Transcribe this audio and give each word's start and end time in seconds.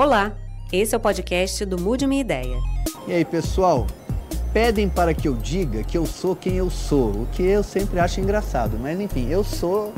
Olá, 0.00 0.32
esse 0.72 0.94
é 0.94 0.96
o 0.96 1.00
podcast 1.00 1.62
do 1.66 1.78
Mude 1.78 2.06
Minha 2.06 2.22
Ideia. 2.22 2.56
E 3.06 3.12
aí, 3.12 3.22
pessoal? 3.22 3.86
Pedem 4.50 4.88
para 4.88 5.12
que 5.12 5.28
eu 5.28 5.34
diga 5.34 5.84
que 5.84 5.98
eu 5.98 6.06
sou 6.06 6.34
quem 6.34 6.54
eu 6.54 6.70
sou, 6.70 7.10
o 7.10 7.28
que 7.30 7.42
eu 7.42 7.62
sempre 7.62 8.00
acho 8.00 8.18
engraçado, 8.18 8.78
mas 8.80 8.98
enfim, 8.98 9.28
eu 9.28 9.44
sou 9.44 9.92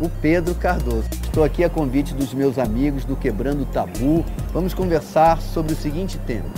o 0.00 0.08
Pedro 0.22 0.54
Cardoso. 0.54 1.06
Estou 1.22 1.44
aqui 1.44 1.62
a 1.62 1.68
convite 1.68 2.14
dos 2.14 2.32
meus 2.32 2.58
amigos 2.58 3.04
do 3.04 3.14
Quebrando 3.14 3.66
Tabu. 3.66 4.24
Vamos 4.54 4.72
conversar 4.72 5.38
sobre 5.42 5.74
o 5.74 5.76
seguinte 5.76 6.16
tema: 6.20 6.48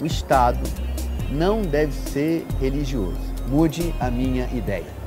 o 0.00 0.04
Estado 0.04 0.68
não 1.30 1.62
deve 1.62 1.92
ser 1.92 2.44
religioso. 2.60 3.20
Mude 3.48 3.94
a 4.00 4.10
minha 4.10 4.48
ideia. 4.52 4.99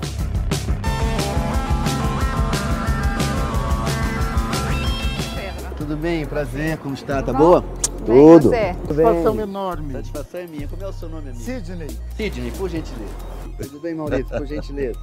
Tudo 5.93 6.01
bem? 6.01 6.25
Prazer, 6.25 6.77
como 6.79 6.95
está? 6.95 7.21
Tá 7.21 7.31
boa? 7.31 7.63
Tudo. 8.03 8.49
Satisfação 8.49 9.39
enorme. 9.39 9.93
Satisfação 9.93 10.39
é 10.39 10.47
minha. 10.47 10.67
Como 10.67 10.83
é 10.83 10.87
o 10.87 10.91
seu 10.91 11.07
nome, 11.07 11.29
amigo? 11.29 11.43
Sidney. 11.43 11.87
Sidney, 12.17 12.51
por 12.57 12.67
gentileza. 12.67 13.13
Tudo 13.61 13.79
bem, 13.79 13.93
Maurício? 13.93 14.25
Por 14.25 14.47
gentileza. 14.47 14.99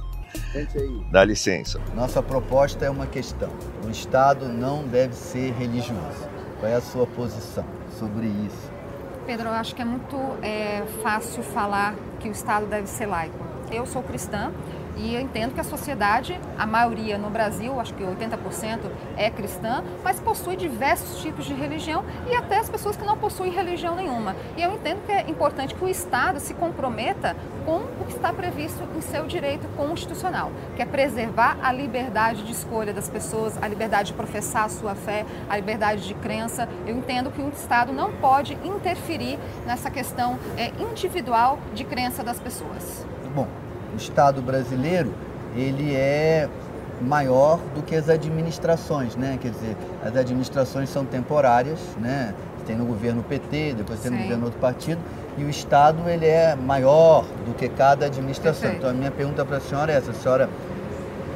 Sente 0.51 0.77
aí. 0.77 1.05
Dá 1.09 1.23
licença. 1.23 1.79
Nossa 1.95 2.21
proposta 2.21 2.83
é 2.83 2.89
uma 2.89 3.07
questão. 3.07 3.49
O 3.87 3.89
Estado 3.89 4.49
não 4.49 4.85
deve 4.85 5.15
ser 5.15 5.53
religioso. 5.53 6.27
Qual 6.59 6.69
é 6.69 6.75
a 6.75 6.81
sua 6.81 7.07
posição 7.07 7.63
sobre 7.97 8.25
isso? 8.25 8.69
Pedro, 9.25 9.47
eu 9.47 9.53
acho 9.53 9.73
que 9.73 9.81
é 9.81 9.85
muito 9.85 10.17
é, 10.41 10.83
fácil 11.01 11.41
falar 11.41 11.95
que 12.19 12.27
o 12.27 12.33
Estado 12.33 12.65
deve 12.65 12.87
ser 12.87 13.05
laico. 13.05 13.39
Eu 13.71 13.85
sou 13.85 14.03
cristã 14.03 14.51
e 14.97 15.15
eu 15.15 15.21
entendo 15.21 15.53
que 15.53 15.59
a 15.59 15.63
sociedade, 15.63 16.39
a 16.57 16.65
maioria 16.65 17.17
no 17.17 17.29
Brasil, 17.29 17.79
acho 17.79 17.93
que 17.93 18.03
80% 18.03 18.79
é 19.17 19.29
cristã, 19.29 19.83
mas 20.03 20.19
possui 20.19 20.55
diversos 20.55 21.21
tipos 21.21 21.45
de 21.45 21.53
religião 21.53 22.03
e 22.29 22.35
até 22.35 22.57
as 22.57 22.69
pessoas 22.69 22.95
que 22.95 23.05
não 23.05 23.17
possuem 23.17 23.51
religião 23.51 23.95
nenhuma. 23.95 24.35
E 24.57 24.61
eu 24.61 24.73
entendo 24.73 25.05
que 25.05 25.11
é 25.11 25.29
importante 25.29 25.75
que 25.75 25.83
o 25.83 25.87
Estado 25.87 26.39
se 26.39 26.53
comprometa 26.53 27.35
com 27.65 27.77
o 27.77 28.05
que 28.07 28.15
está 28.15 28.33
previsto 28.33 28.83
em 28.95 29.01
seu 29.01 29.25
direito 29.27 29.67
constitucional, 29.75 30.51
que 30.75 30.81
é 30.81 30.85
preservar 30.85 31.57
a 31.61 31.71
liberdade 31.71 32.43
de 32.43 32.51
escolha 32.51 32.93
das 32.93 33.09
pessoas, 33.09 33.57
a 33.61 33.67
liberdade 33.67 34.09
de 34.09 34.13
professar 34.13 34.65
a 34.65 34.69
sua 34.69 34.95
fé, 34.95 35.25
a 35.49 35.55
liberdade 35.55 36.07
de 36.07 36.13
crença. 36.15 36.67
Eu 36.85 36.97
entendo 36.97 37.31
que 37.31 37.41
o 37.41 37.49
Estado 37.49 37.93
não 37.93 38.11
pode 38.13 38.53
interferir 38.63 39.37
nessa 39.65 39.89
questão 39.89 40.37
é, 40.57 40.71
individual 40.81 41.59
de 41.73 41.83
crença 41.83 42.23
das 42.23 42.39
pessoas. 42.39 43.05
O 43.93 43.97
Estado 43.97 44.41
brasileiro 44.41 45.13
ele 45.55 45.93
é 45.95 46.47
maior 47.01 47.59
do 47.75 47.81
que 47.81 47.95
as 47.95 48.09
administrações, 48.09 49.15
né? 49.15 49.37
Quer 49.41 49.51
dizer, 49.51 49.75
as 50.03 50.15
administrações 50.15 50.89
são 50.89 51.05
temporárias, 51.05 51.79
né? 51.97 52.33
Tem 52.65 52.75
no 52.75 52.85
governo 52.85 53.23
PT, 53.23 53.73
depois 53.77 53.99
tem 53.99 54.11
no 54.11 54.17
Sim. 54.17 54.23
governo 54.23 54.45
outro 54.45 54.59
partido, 54.59 55.01
e 55.37 55.43
o 55.43 55.49
Estado 55.49 56.07
ele 56.07 56.27
é 56.27 56.55
maior 56.55 57.25
do 57.45 57.53
que 57.55 57.67
cada 57.69 58.05
administração. 58.05 58.61
Perfeito. 58.61 58.77
Então 58.77 58.89
a 58.89 58.93
minha 58.93 59.11
pergunta 59.11 59.43
para 59.43 59.57
a 59.57 59.59
senhora 59.59 59.91
é 59.91 59.95
essa, 59.95 60.13
senhora, 60.13 60.47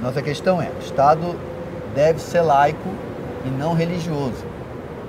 nossa 0.02 0.22
questão 0.22 0.62
é, 0.62 0.70
o 0.70 0.80
Estado 0.80 1.36
deve 1.96 2.20
ser 2.20 2.42
laico 2.42 2.90
e 3.46 3.50
não 3.50 3.74
religioso. 3.74 4.46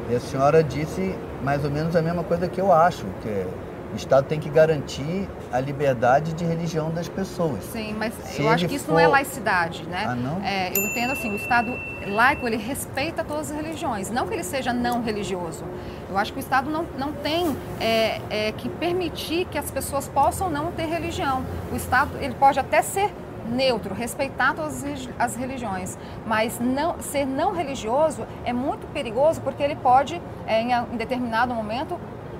E 0.08 0.14
a 0.14 0.20
senhora 0.20 0.62
disse 0.62 1.14
mais 1.42 1.64
ou 1.64 1.70
menos 1.70 1.94
a 1.94 2.02
mesma 2.02 2.24
coisa 2.24 2.48
que 2.48 2.60
eu 2.60 2.72
acho, 2.72 3.04
que 3.22 3.28
é, 3.28 3.46
o 3.92 3.96
Estado 3.96 4.26
tem 4.26 4.38
que 4.40 4.48
garantir 4.48 5.28
a 5.52 5.60
liberdade 5.60 6.32
de 6.32 6.44
religião 6.44 6.90
das 6.90 7.08
pessoas. 7.08 7.64
Sim, 7.64 7.94
mas 7.98 8.12
Se 8.24 8.42
eu 8.42 8.48
acho 8.50 8.66
que 8.68 8.74
isso 8.74 8.86
for- 8.86 8.92
não 8.92 9.00
é 9.00 9.06
laicidade, 9.06 9.84
né? 9.86 10.04
Ah, 10.06 10.14
não? 10.14 10.42
É, 10.44 10.68
eu 10.76 10.82
entendo 10.82 11.12
assim, 11.12 11.30
o 11.32 11.36
Estado 11.36 11.72
laico, 12.06 12.46
ele 12.46 12.56
respeita 12.56 13.24
todas 13.24 13.50
as 13.50 13.56
religiões, 13.56 14.10
não 14.10 14.26
que 14.26 14.34
ele 14.34 14.44
seja 14.44 14.72
não 14.72 15.02
religioso. 15.02 15.64
Eu 16.08 16.16
acho 16.18 16.32
que 16.32 16.38
o 16.38 16.40
Estado 16.40 16.70
não, 16.70 16.84
não 16.98 17.12
tem 17.12 17.56
é, 17.80 18.20
é, 18.30 18.52
que 18.52 18.68
permitir 18.68 19.46
que 19.46 19.58
as 19.58 19.70
pessoas 19.70 20.06
possam 20.08 20.48
não 20.50 20.70
ter 20.72 20.86
religião. 20.86 21.42
O 21.72 21.76
Estado, 21.76 22.10
ele 22.20 22.34
pode 22.34 22.58
até 22.58 22.82
ser 22.82 23.12
neutro, 23.48 23.94
respeitar 23.94 24.54
todas 24.54 24.74
as 24.74 24.82
religi- 24.82 25.10
as 25.18 25.36
religiões, 25.36 25.98
mas 26.26 26.58
não, 26.58 26.96
ser 27.00 27.24
não 27.24 27.52
religioso 27.52 28.26
é 28.44 28.52
muito 28.52 28.86
perigoso 28.88 29.40
porque 29.40 29.62
ele 29.62 29.76
pode, 29.76 30.20
é, 30.46 30.60
em, 30.62 30.72
em 30.72 30.96
determinado 30.96 31.54
momento, 31.54 31.96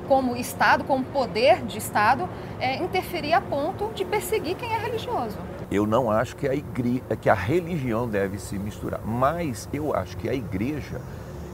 como 0.07 0.37
Estado, 0.37 0.85
como 0.85 1.05
poder 1.05 1.63
de 1.63 1.79
Estado, 1.79 2.29
é, 2.59 2.77
interferir 2.83 3.33
a 3.35 3.41
ponto 3.41 3.91
de 3.95 4.05
perseguir 4.05 4.57
quem 4.57 4.73
é 4.73 4.79
religioso. 4.79 5.37
Eu 5.71 5.87
não 5.87 6.11
acho 6.11 6.37
que 6.37 6.49
a, 6.49 6.55
igre... 6.55 7.03
que 7.21 7.29
a 7.29 7.35
religião 7.35 8.09
deve 8.09 8.39
se 8.39 8.59
misturar, 8.59 9.01
mas 9.05 9.69
eu 9.73 9.95
acho 9.95 10.17
que 10.17 10.29
a 10.29 10.35
igreja 10.35 11.01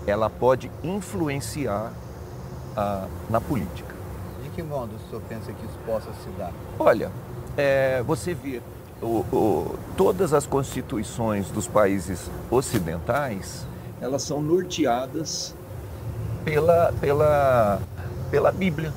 ela 0.07 0.29
pode 0.29 0.71
influenciar 0.83 1.93
a- 2.77 3.07
na 3.31 3.41
política. 3.41 3.95
De 4.43 4.51
que 4.51 4.63
modo 4.63 4.91
o 4.97 5.09
senhor 5.09 5.23
pensa 5.29 5.53
que 5.53 5.65
isso 5.65 5.79
possa 5.87 6.11
se 6.23 6.29
dar? 6.39 6.53
Olha, 6.79 7.11
é, 7.57 8.03
você 8.03 8.35
vê 8.35 8.61
o- 9.01 9.25
o- 9.33 9.79
todas 9.97 10.33
as 10.35 10.47
constituições 10.47 11.49
dos 11.51 11.67
países 11.67 12.31
ocidentais, 12.51 13.67
elas 14.01 14.23
são 14.23 14.43
norteadas 14.43 15.55
pela, 16.45 16.93
pela, 17.01 17.81
pela 18.33 18.51
Bíblia. 18.51 18.95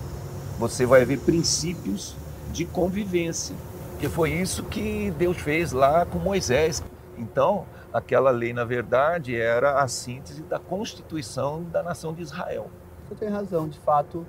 Você 0.57 0.85
vai 0.85 1.03
ver 1.03 1.19
princípios 1.19 2.15
de 2.53 2.63
convivência, 2.63 3.53
que 3.99 4.07
foi 4.07 4.31
isso 4.31 4.63
que 4.63 5.11
Deus 5.11 5.37
fez 5.37 5.73
lá 5.73 6.05
com 6.05 6.17
Moisés. 6.17 6.81
Então, 7.17 7.65
aquela 7.91 8.31
lei, 8.31 8.53
na 8.53 8.63
verdade, 8.63 9.35
era 9.35 9.81
a 9.81 9.89
síntese 9.89 10.41
da 10.43 10.57
constituição 10.57 11.61
da 11.63 11.83
nação 11.83 12.13
de 12.13 12.21
Israel. 12.21 12.71
Você 13.03 13.15
tem 13.15 13.27
razão, 13.27 13.67
de 13.67 13.77
fato, 13.79 14.25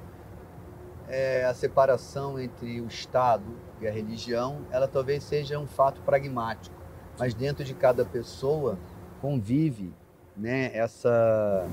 é, 1.08 1.44
a 1.44 1.54
separação 1.54 2.36
entre 2.36 2.80
o 2.80 2.88
Estado 2.88 3.44
e 3.80 3.86
a 3.86 3.92
religião, 3.92 4.62
ela 4.72 4.88
talvez 4.88 5.22
seja 5.22 5.56
um 5.56 5.68
fato 5.68 6.00
pragmático, 6.00 6.74
mas 7.16 7.32
dentro 7.32 7.62
de 7.62 7.74
cada 7.74 8.04
pessoa 8.04 8.76
convive 9.20 9.94
né, 10.36 10.76
essa 10.76 11.64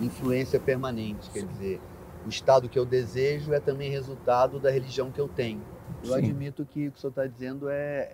influência 0.00 0.58
permanente, 0.58 1.30
quer 1.30 1.44
dizer, 1.44 1.80
o 2.24 2.28
Estado 2.28 2.68
que 2.68 2.78
eu 2.78 2.84
desejo 2.84 3.52
é 3.52 3.60
também 3.60 3.90
resultado 3.90 4.58
da 4.60 4.70
religião 4.70 5.10
que 5.10 5.20
eu 5.20 5.28
tenho. 5.28 5.60
Eu 6.02 6.10
Sim. 6.10 6.18
admito 6.18 6.64
que 6.64 6.88
o 6.88 6.92
que 6.92 6.98
o 6.98 7.00
senhor 7.00 7.10
está 7.10 7.26
dizendo 7.26 7.68
é, 7.68 8.12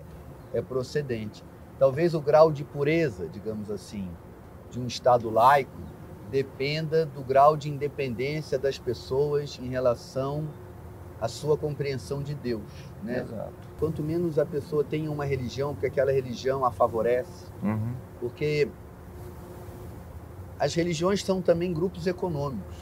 é 0.52 0.62
procedente. 0.62 1.44
Talvez 1.78 2.14
o 2.14 2.20
grau 2.20 2.50
de 2.50 2.64
pureza, 2.64 3.28
digamos 3.28 3.70
assim, 3.70 4.08
de 4.70 4.80
um 4.80 4.86
Estado 4.86 5.30
laico 5.30 5.70
dependa 6.30 7.06
do 7.06 7.22
grau 7.22 7.56
de 7.56 7.70
independência 7.70 8.58
das 8.58 8.78
pessoas 8.78 9.58
em 9.62 9.68
relação 9.68 10.46
à 11.20 11.26
sua 11.28 11.56
compreensão 11.56 12.22
de 12.22 12.34
Deus. 12.34 12.62
Né? 13.02 13.20
Exato. 13.20 13.52
Quanto 13.78 14.02
menos 14.02 14.38
a 14.38 14.44
pessoa 14.44 14.84
tem 14.84 15.08
uma 15.08 15.24
religião, 15.24 15.72
porque 15.72 15.86
aquela 15.86 16.12
religião 16.12 16.64
a 16.64 16.70
favorece, 16.70 17.46
Uhum. 17.62 17.94
porque 18.20 18.68
as 20.58 20.74
religiões 20.74 21.22
são 21.24 21.40
também 21.40 21.72
grupos 21.72 22.06
econômicos. 22.06 22.76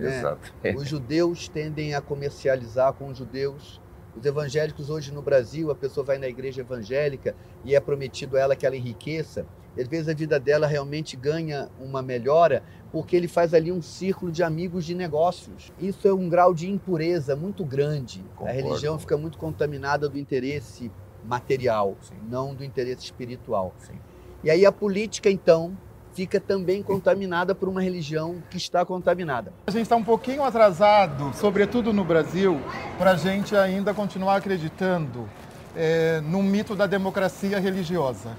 Né? 0.00 0.18
Exato. 0.18 0.52
Os 0.76 0.88
judeus 0.88 1.48
tendem 1.48 1.94
a 1.94 2.00
comercializar 2.00 2.92
com 2.94 3.08
os 3.08 3.18
judeus. 3.18 3.80
Os 4.16 4.24
evangélicos 4.24 4.90
hoje 4.90 5.12
no 5.12 5.22
Brasil, 5.22 5.70
a 5.70 5.74
pessoa 5.74 6.04
vai 6.04 6.18
na 6.18 6.26
igreja 6.26 6.62
evangélica 6.62 7.34
e 7.64 7.74
é 7.74 7.80
prometido 7.80 8.36
a 8.36 8.40
ela 8.40 8.56
que 8.56 8.66
ela 8.66 8.76
enriqueça. 8.76 9.46
E 9.76 9.82
às 9.82 9.88
vezes 9.88 10.08
a 10.08 10.14
vida 10.14 10.38
dela 10.40 10.66
realmente 10.66 11.16
ganha 11.16 11.68
uma 11.78 12.02
melhora 12.02 12.62
porque 12.90 13.14
ele 13.14 13.28
faz 13.28 13.54
ali 13.54 13.70
um 13.70 13.80
círculo 13.80 14.32
de 14.32 14.42
amigos 14.42 14.84
de 14.84 14.94
negócios. 14.94 15.72
Isso 15.78 16.08
é 16.08 16.12
um 16.12 16.28
grau 16.28 16.52
de 16.52 16.68
impureza 16.68 17.36
muito 17.36 17.64
grande. 17.64 18.24
A 18.34 18.38
Concordo. 18.38 18.60
religião 18.60 18.98
fica 18.98 19.16
muito 19.16 19.38
contaminada 19.38 20.08
do 20.08 20.18
interesse 20.18 20.90
material, 21.24 21.96
Sim. 22.00 22.14
não 22.28 22.54
do 22.54 22.64
interesse 22.64 23.04
espiritual. 23.04 23.72
Sim. 23.78 23.98
E 24.42 24.50
aí 24.50 24.66
a 24.66 24.72
política, 24.72 25.30
então, 25.30 25.76
fica 26.14 26.40
também 26.40 26.82
contaminada 26.82 27.54
por 27.54 27.68
uma 27.68 27.82
religião 27.82 28.42
que 28.50 28.56
está 28.56 28.84
contaminada. 28.84 29.52
A 29.66 29.70
gente 29.70 29.82
está 29.82 29.96
um 29.96 30.04
pouquinho 30.04 30.44
atrasado, 30.44 31.32
sobretudo 31.34 31.92
no 31.92 32.04
Brasil, 32.04 32.60
para 32.98 33.12
a 33.12 33.16
gente 33.16 33.56
ainda 33.56 33.94
continuar 33.94 34.36
acreditando 34.36 35.28
é, 35.76 36.20
no 36.22 36.42
mito 36.42 36.74
da 36.74 36.86
democracia 36.86 37.58
religiosa. 37.58 38.36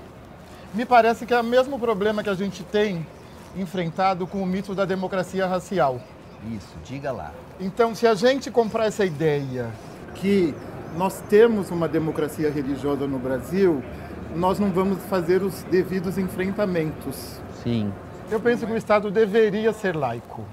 Me 0.74 0.86
parece 0.86 1.26
que 1.26 1.34
é 1.34 1.40
o 1.40 1.44
mesmo 1.44 1.78
problema 1.78 2.24
que 2.24 2.30
a 2.30 2.34
gente 2.34 2.64
tem 2.64 3.06
enfrentado 3.56 4.26
com 4.26 4.42
o 4.42 4.46
mito 4.46 4.74
da 4.74 4.86
democracia 4.86 5.46
racial. 5.46 6.02
Isso, 6.56 6.76
diga 6.86 7.12
lá. 7.12 7.32
Então, 7.60 7.94
se 7.94 8.08
a 8.08 8.16
gente 8.16 8.50
comprar 8.50 8.86
essa 8.86 9.06
ideia 9.06 9.70
que 10.16 10.56
nós 10.98 11.22
temos 11.30 11.70
uma 11.70 11.88
democracia 11.88 12.50
religiosa 12.50 13.06
no 13.06 13.20
Brasil, 13.20 13.84
nós 14.36 14.60
não 14.60 14.72
vamos 14.72 15.00
fazer 15.06 15.44
os 15.44 15.64
devidos 15.64 16.18
enfrentamentos. 16.18 17.40
Sim. 17.64 17.92
Eu 18.30 18.40
penso 18.40 18.66
que 18.66 18.72
o 18.72 18.78
Estado 18.78 19.12
deveria 19.12 19.74
ser 19.74 19.96
laico. 19.96 20.44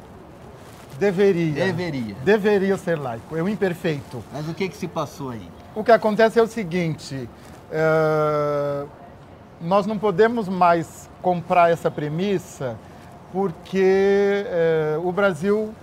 Deveria. 0.99 1.67
Deveria. 1.67 2.15
Deveria 2.25 2.77
ser 2.77 2.99
laico. 2.99 3.37
É 3.37 3.43
o 3.43 3.49
imperfeito. 3.49 4.23
Mas 4.33 4.49
o 4.49 4.55
que, 4.55 4.69
que 4.69 4.77
se 4.77 4.89
passou 4.89 5.31
aí? 5.31 5.49
O 5.75 5.85
que 5.85 5.93
acontece 5.93 6.41
é 6.41 6.43
o 6.43 6.47
seguinte: 6.47 7.29
eh, 7.71 8.85
nós 9.61 9.87
não 9.87 9.97
podemos 9.97 10.49
mais 10.49 11.09
comprar 11.23 11.71
essa 11.71 11.91
premissa 11.91 12.77
porque 13.33 14.45
é, 14.47 14.99
o 15.03 15.13
Brasil 15.13 15.75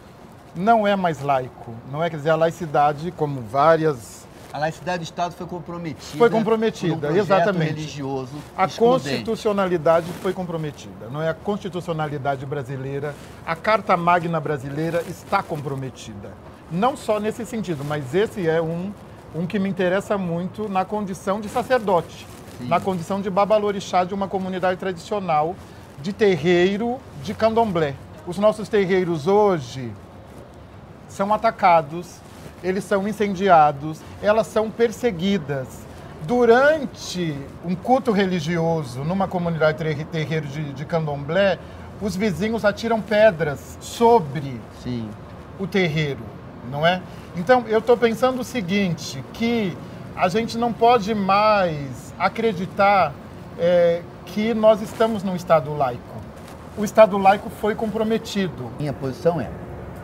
não 0.56 0.88
é 0.88 0.95
mais 0.95 1.22
laico. 1.22 1.74
Não 1.92 2.04
é, 2.04 2.10
quer 2.10 2.18
dizer, 2.18 2.31
a 2.31 2.36
laicidade, 2.36 3.12
como 3.12 3.42
várias. 3.42 4.14
A 4.55 4.57
laicidade 4.57 4.99
do 4.99 5.03
Estado 5.03 5.33
foi 5.33 5.45
comprometida. 5.45 6.17
Foi 6.17 6.29
comprometida, 6.29 7.11
um 7.11 7.17
exatamente. 7.17 7.73
religioso. 7.73 8.37
A 8.55 8.63
excludente. 8.63 9.09
constitucionalidade 9.09 10.07
foi 10.21 10.31
comprometida. 10.31 11.09
Não 11.11 11.21
é 11.21 11.27
a 11.27 11.33
constitucionalidade 11.33 12.45
brasileira, 12.45 13.13
a 13.45 13.53
Carta 13.53 13.97
Magna 13.97 14.39
brasileira 14.39 15.03
está 15.09 15.43
comprometida. 15.43 16.31
Não 16.71 16.95
só 16.95 17.19
nesse 17.19 17.45
sentido, 17.45 17.83
mas 17.83 18.15
esse 18.15 18.47
é 18.47 18.61
um, 18.61 18.93
um 19.35 19.45
que 19.45 19.59
me 19.59 19.67
interessa 19.67 20.17
muito 20.17 20.69
na 20.69 20.85
condição 20.85 21.41
de 21.41 21.49
sacerdote, 21.49 22.25
Sim. 22.57 22.69
na 22.69 22.79
condição 22.79 23.19
de 23.19 23.29
babalorixá 23.29 24.05
de 24.05 24.13
uma 24.13 24.29
comunidade 24.29 24.79
tradicional, 24.79 25.53
de 26.01 26.13
terreiro 26.13 26.97
de 27.21 27.33
candomblé. 27.33 27.93
Os 28.25 28.37
nossos 28.37 28.69
terreiros 28.69 29.27
hoje 29.27 29.91
são 31.09 31.33
atacados, 31.33 32.21
eles 32.65 32.83
são 32.83 33.07
incendiados, 33.07 34.00
elas 34.21 34.47
são 34.47 34.69
perseguidas. 34.71 35.67
Durante 36.25 37.38
um 37.63 37.75
culto 37.75 38.12
religioso 38.12 39.03
numa 39.03 39.27
comunidade 39.27 39.77
ter- 39.77 40.06
terreiro 40.06 40.47
de, 40.47 40.73
de 40.73 40.83
candomblé, 40.85 41.59
os 42.01 42.15
vizinhos 42.15 42.65
atiram 42.65 43.00
pedras 43.00 43.77
sobre 43.79 44.59
Sim. 44.83 45.07
o 45.59 45.67
terreiro, 45.67 46.23
não 46.71 46.85
é? 46.85 47.01
Então, 47.38 47.63
eu 47.67 47.79
estou 47.79 47.95
pensando 47.95 48.41
o 48.41 48.44
seguinte, 48.44 49.23
que 49.33 49.77
a 50.15 50.27
gente 50.27 50.57
não 50.57 50.73
pode 50.73 51.13
mais 51.13 52.13
acreditar 52.17 53.13
é, 53.59 54.01
que 54.25 54.53
nós 54.53 54.81
estamos 54.81 55.21
num 55.21 55.35
Estado 55.35 55.75
laico. 55.77 56.01
O 56.77 56.83
Estado 56.83 57.17
laico 57.17 57.50
foi 57.62 57.75
comprometido. 57.75 58.71
Minha 58.79 58.94
posição 58.94 59.39
é, 59.39 59.50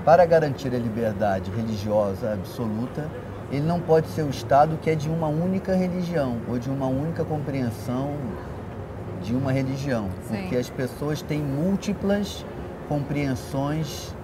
para 0.04 0.26
garantir 0.26 0.74
a 0.74 0.80
liberdade 0.80 1.52
religiosa 1.52 2.34
absoluta, 2.34 3.08
ele 3.52 3.66
não 3.66 3.80
pode 3.80 4.08
ser 4.08 4.24
o 4.24 4.30
Estado 4.30 4.78
que 4.82 4.90
é 4.90 4.96
de 4.96 5.10
uma 5.10 5.28
única 5.28 5.76
religião 5.76 6.38
ou 6.48 6.58
de 6.58 6.70
uma 6.70 6.88
única 6.88 7.24
compreensão 7.24 8.16
de 9.22 9.36
uma 9.36 9.52
religião, 9.52 10.10
Sim. 10.28 10.38
porque 10.38 10.56
as 10.56 10.70
pessoas 10.70 11.22
têm 11.22 11.40
múltiplas 11.40 12.44
compreensões, 12.90 14.16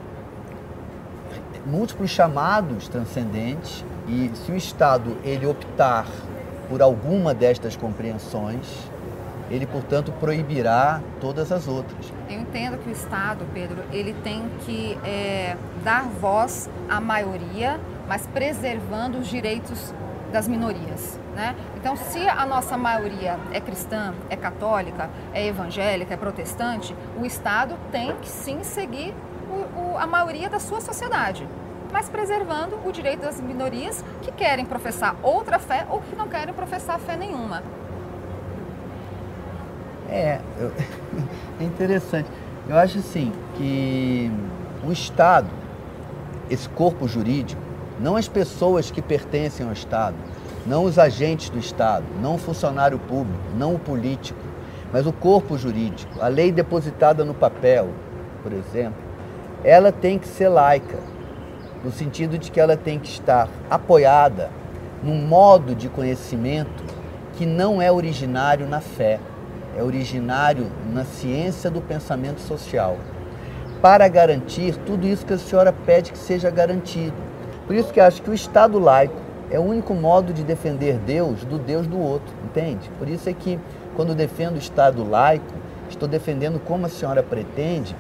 múltiplos 1.66 2.10
chamados 2.10 2.88
transcendentes 2.88 3.86
e 4.08 4.32
se 4.34 4.52
o 4.52 4.56
Estado 4.56 5.16
ele 5.24 5.46
optar 5.46 6.08
por 6.70 6.82
alguma 6.82 7.34
destas 7.34 7.76
compreensões, 7.76 8.90
ele 9.50 9.66
portanto 9.66 10.12
proibirá 10.20 11.02
todas 11.22 11.52
as 11.52 11.68
outras. 11.68 12.12
Eu 12.30 12.40
entendo 12.42 12.78
que 12.78 12.90
o 12.90 12.92
Estado, 12.92 13.46
Pedro, 13.54 13.78
ele 13.92 14.14
tem 14.24 14.50
que 14.66 14.98
é, 15.04 15.56
dar 15.84 16.04
voz 16.04 16.70
à 16.90 17.00
maioria, 17.00 17.80
mas 18.08 18.26
preservando 18.28 19.18
os 19.20 19.28
direitos 19.28 19.94
das 20.32 20.48
minorias. 20.48 21.20
Né? 21.36 21.56
Então, 21.78 21.96
se 21.96 22.28
a 22.28 22.46
nossa 22.46 22.76
maioria 22.78 23.38
é 23.54 23.62
cristã, 23.62 24.14
é 24.30 24.36
católica, 24.36 25.10
é 25.34 25.46
evangélica, 25.48 26.14
é 26.14 26.18
protestante, 26.18 26.96
o 27.20 27.26
Estado 27.26 27.76
tem 27.92 28.14
que 28.18 28.28
sim 28.28 28.64
seguir 28.64 29.14
o- 29.50 29.94
o- 29.94 29.98
a 29.98 30.08
maioria 30.08 30.50
da 30.50 30.60
sua 30.60 30.82
sociedade, 30.82 31.48
mas 31.94 32.10
preservando 32.10 32.78
o 32.86 32.92
direito 32.92 33.22
das 33.22 33.40
minorias 33.40 34.04
que 34.22 34.32
querem 34.32 34.66
professar 34.66 35.16
outra 35.22 35.60
fé 35.60 35.86
ou 35.90 36.02
que 36.02 36.16
não 36.16 36.28
querem 36.28 36.54
professar 36.54 37.00
fé 37.00 37.16
nenhuma. 37.16 37.62
É, 40.10 40.40
eu- 40.60 40.72
é 41.60 41.64
interessante. 41.64 42.30
Eu 42.68 42.78
acho 42.78 43.00
assim 43.00 43.32
que 43.56 44.32
o 44.86 44.92
Estado, 44.92 45.48
esse 46.50 46.68
corpo 46.70 47.08
jurídico, 47.08 47.62
não 48.00 48.16
as 48.16 48.28
pessoas 48.28 48.92
que 48.92 49.02
pertencem 49.02 49.66
ao 49.66 49.74
Estado, 49.74 50.16
não 50.66 50.84
os 50.84 51.00
agentes 51.00 51.50
do 51.50 51.58
Estado, 51.58 52.06
não 52.22 52.36
o 52.36 52.38
funcionário 52.38 53.00
público, 53.00 53.40
não 53.58 53.74
o 53.76 53.80
político, 53.80 54.40
mas 54.92 55.06
o 55.06 55.14
corpo 55.14 55.58
jurídico, 55.58 56.22
a 56.22 56.28
lei 56.28 56.52
depositada 56.52 57.24
no 57.26 57.34
papel, 57.34 57.90
por 58.44 58.52
exemplo, 58.54 59.02
ela 59.64 59.92
tem 59.92 60.20
que 60.20 60.28
ser 60.28 60.50
laica, 60.50 60.98
no 61.84 61.92
sentido 61.92 62.38
de 62.38 62.52
que 62.52 62.60
ela 62.60 62.76
tem 62.76 63.00
que 63.00 63.08
estar 63.10 63.48
apoiada 63.70 64.50
num 65.04 65.26
modo 65.26 65.74
de 65.76 65.90
conhecimento 65.90 66.84
que 67.38 67.46
não 67.46 67.82
é 67.82 67.92
originário 67.92 68.68
na 68.68 68.82
fé, 68.82 69.20
é 69.78 69.84
originário 69.84 70.68
na 70.92 71.06
ciência 71.06 71.70
do 71.70 71.80
pensamento 71.80 72.42
social, 72.42 72.98
para 73.82 74.08
garantir 74.08 74.76
tudo 74.78 75.06
isso 75.06 75.26
que 75.26 75.34
a 75.34 75.38
senhora 75.38 75.72
pede 75.72 76.12
que 76.12 76.18
seja 76.18 76.50
garantido. 76.50 77.16
Por 77.68 77.76
isso 77.76 77.94
que 77.94 78.00
acho 78.00 78.22
que 78.22 78.30
o 78.30 78.34
Estado 78.34 78.80
laico 78.80 79.16
é 79.52 79.60
o 79.60 79.64
único 79.64 79.94
modo 79.94 80.34
de 80.34 80.44
defender 80.44 80.98
Deus 80.98 81.44
do 81.46 81.60
Deus 81.60 81.86
do 81.86 82.00
outro, 82.00 82.34
entende? 82.44 82.90
Por 82.98 83.08
isso 83.08 83.30
é 83.30 83.34
que 83.34 83.60
quando 83.96 84.16
defendo 84.16 84.56
o 84.56 84.60
Estado 84.60 85.08
laico, 85.08 85.46
estou 85.90 86.08
defendendo 86.08 86.60
como 86.60 86.86
a 86.86 86.90
senhora 86.90 87.22
pretende 87.22 87.96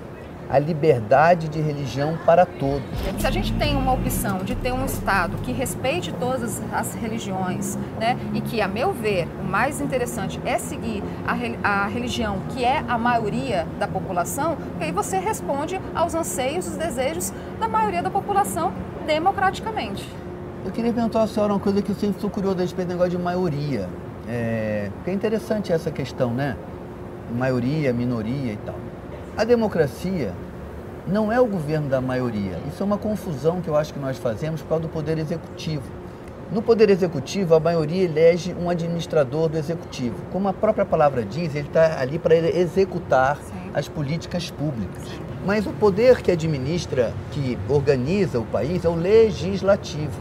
a 0.49 0.59
liberdade 0.59 1.49
de 1.49 1.59
religião 1.59 2.17
para 2.25 2.45
todos. 2.45 2.83
Se 3.19 3.27
a 3.27 3.31
gente 3.31 3.51
tem 3.53 3.75
uma 3.75 3.93
opção 3.93 4.39
de 4.39 4.55
ter 4.55 4.71
um 4.71 4.85
Estado 4.85 5.37
que 5.43 5.51
respeite 5.51 6.11
todas 6.13 6.61
as 6.71 6.93
religiões, 6.95 7.77
né, 7.99 8.17
e 8.33 8.41
que, 8.41 8.61
a 8.61 8.67
meu 8.67 8.93
ver, 8.93 9.27
o 9.41 9.43
mais 9.43 9.81
interessante 9.81 10.39
é 10.45 10.57
seguir 10.57 11.03
a, 11.25 11.33
re- 11.33 11.59
a 11.63 11.87
religião 11.87 12.39
que 12.49 12.63
é 12.63 12.83
a 12.87 12.97
maioria 12.97 13.67
da 13.79 13.87
população, 13.87 14.57
aí 14.79 14.91
você 14.91 15.17
responde 15.17 15.79
aos 15.93 16.15
anseios, 16.15 16.67
os 16.67 16.77
desejos 16.77 17.33
da 17.59 17.67
maioria 17.67 18.01
da 18.01 18.09
população 18.09 18.71
democraticamente. 19.05 20.07
Eu 20.65 20.71
queria 20.71 20.91
perguntar 20.91 21.23
à 21.23 21.27
senhora 21.27 21.53
uma 21.53 21.59
coisa 21.59 21.81
que 21.81 21.91
eu 21.91 21.95
sempre 21.95 22.19
sou 22.19 22.29
curioso 22.29 22.57
a 22.57 22.61
respeito 22.61 22.87
do 22.87 22.91
negócio 22.91 23.11
de 23.11 23.17
maioria. 23.17 23.87
É, 24.27 24.89
porque 24.95 25.09
é 25.11 25.13
interessante 25.13 25.71
essa 25.71 25.89
questão, 25.89 26.33
né? 26.33 26.57
Maioria, 27.37 27.93
minoria 27.93 28.53
e 28.53 28.57
tal. 28.65 28.75
A 29.37 29.43
democracia 29.43 30.33
não 31.05 31.31
é 31.31 31.39
o 31.39 31.45
governo 31.45 31.87
da 31.87 32.01
maioria. 32.01 32.57
Isso 32.67 32.81
é 32.81 32.83
uma 32.83 32.97
confusão 32.97 33.61
que 33.61 33.67
eu 33.67 33.77
acho 33.77 33.93
que 33.93 33.99
nós 33.99 34.17
fazemos 34.17 34.63
por 34.63 34.69
causa 34.69 34.81
do 34.81 34.89
poder 34.89 35.19
executivo. 35.19 35.83
No 36.51 36.59
poder 36.59 36.89
executivo, 36.89 37.53
a 37.53 37.59
maioria 37.59 38.03
elege 38.03 38.55
um 38.59 38.67
administrador 38.67 39.47
do 39.47 39.55
executivo. 39.55 40.15
Como 40.31 40.47
a 40.47 40.53
própria 40.53 40.83
palavra 40.85 41.23
diz, 41.23 41.53
ele 41.53 41.67
está 41.67 42.01
ali 42.01 42.17
para 42.17 42.35
executar 42.35 43.37
Sim. 43.37 43.69
as 43.75 43.87
políticas 43.87 44.49
públicas. 44.49 45.03
Mas 45.45 45.67
o 45.67 45.71
poder 45.71 46.23
que 46.23 46.31
administra, 46.31 47.13
que 47.31 47.59
organiza 47.69 48.39
o 48.39 48.45
país, 48.45 48.83
é 48.83 48.89
o 48.89 48.95
legislativo, 48.95 50.19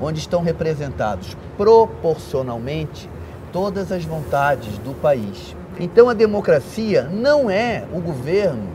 onde 0.00 0.20
estão 0.20 0.40
representados 0.40 1.36
proporcionalmente 1.58 3.10
todas 3.52 3.92
as 3.92 4.06
vontades 4.06 4.78
do 4.78 4.98
país. 5.02 5.54
Então 5.78 6.08
a 6.08 6.14
democracia 6.14 7.08
não 7.12 7.50
é 7.50 7.84
o 7.92 8.00
governo 8.00 8.68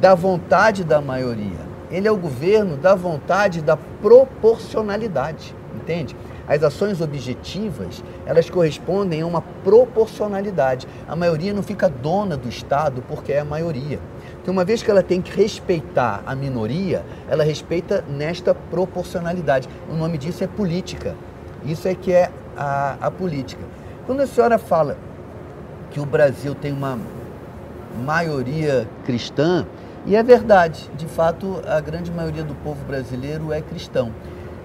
da 0.00 0.14
vontade 0.14 0.82
da 0.82 1.00
maioria. 1.00 1.66
Ele 1.90 2.08
é 2.08 2.10
o 2.10 2.16
governo 2.16 2.76
da 2.76 2.96
vontade 2.96 3.62
da 3.62 3.76
proporcionalidade, 3.76 5.54
entende? 5.74 6.16
As 6.48 6.62
ações 6.62 7.00
objetivas, 7.00 8.02
elas 8.24 8.50
correspondem 8.50 9.22
a 9.22 9.26
uma 9.26 9.40
proporcionalidade. 9.40 10.86
A 11.08 11.14
maioria 11.14 11.52
não 11.52 11.62
fica 11.62 11.88
dona 11.88 12.36
do 12.36 12.48
Estado 12.48 13.02
porque 13.08 13.32
é 13.32 13.40
a 13.40 13.44
maioria. 13.44 14.00
Então, 14.42 14.52
uma 14.52 14.64
vez 14.64 14.82
que 14.82 14.90
ela 14.90 15.02
tem 15.02 15.20
que 15.20 15.36
respeitar 15.36 16.22
a 16.24 16.34
minoria, 16.34 17.04
ela 17.28 17.42
respeita 17.42 18.04
nesta 18.08 18.54
proporcionalidade. 18.54 19.68
O 19.90 19.94
nome 19.94 20.18
disso 20.18 20.42
é 20.44 20.46
política. 20.46 21.16
Isso 21.64 21.88
é 21.88 21.94
que 21.94 22.12
é 22.12 22.30
a, 22.56 22.96
a 23.00 23.10
política. 23.10 23.62
Quando 24.06 24.20
a 24.20 24.26
senhora 24.26 24.56
fala 24.56 24.96
que 25.90 26.00
o 26.00 26.06
Brasil 26.06 26.54
tem 26.54 26.72
uma 26.72 26.98
maioria 28.04 28.88
cristã, 29.04 29.66
e 30.06 30.14
é 30.14 30.22
verdade, 30.22 30.88
de 30.96 31.06
fato, 31.06 31.60
a 31.66 31.80
grande 31.80 32.12
maioria 32.12 32.44
do 32.44 32.54
povo 32.54 32.84
brasileiro 32.84 33.52
é 33.52 33.60
cristão. 33.60 34.12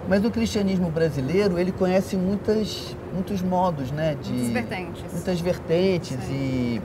Mas 0.08 0.24
o 0.24 0.32
cristianismo 0.32 0.90
brasileiro, 0.90 1.58
ele 1.60 1.72
conhece 1.72 2.16
muitas, 2.16 2.96
muitos 3.14 3.42
modos, 3.42 3.92
né? 3.92 4.16
De, 4.22 4.32
Muitas 4.32 4.52
vertentes. 4.52 5.04
Muitas 5.12 5.42
vertentes 5.42 6.18
e, 6.30 6.82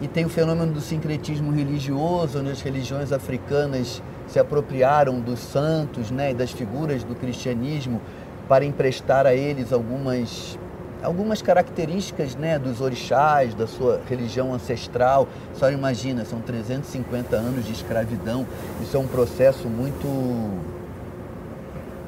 e 0.00 0.08
tem 0.08 0.24
o 0.24 0.28
fenômeno 0.28 0.72
do 0.72 0.80
sincretismo 0.80 1.52
religioso, 1.52 2.40
onde 2.40 2.50
as 2.50 2.60
religiões 2.60 3.12
africanas 3.12 4.02
se 4.26 4.38
apropriaram 4.38 5.20
dos 5.20 5.40
santos, 5.40 6.10
né? 6.10 6.30
E 6.30 6.34
das 6.34 6.50
figuras 6.50 7.04
do 7.04 7.14
cristianismo 7.14 8.00
para 8.48 8.64
emprestar 8.64 9.26
a 9.26 9.34
eles 9.34 9.72
algumas 9.72 10.58
algumas 11.02 11.40
características 11.42 12.34
né, 12.36 12.58
dos 12.58 12.80
orixás, 12.80 13.54
da 13.54 13.66
sua 13.66 14.00
religião 14.08 14.52
ancestral. 14.54 15.26
Senhora 15.54 15.74
imagina, 15.74 16.24
são 16.24 16.40
350 16.40 17.36
anos 17.36 17.64
de 17.64 17.72
escravidão. 17.72 18.46
Isso 18.82 18.96
é 18.96 19.00
um 19.00 19.06
processo 19.06 19.68
muito 19.68 20.06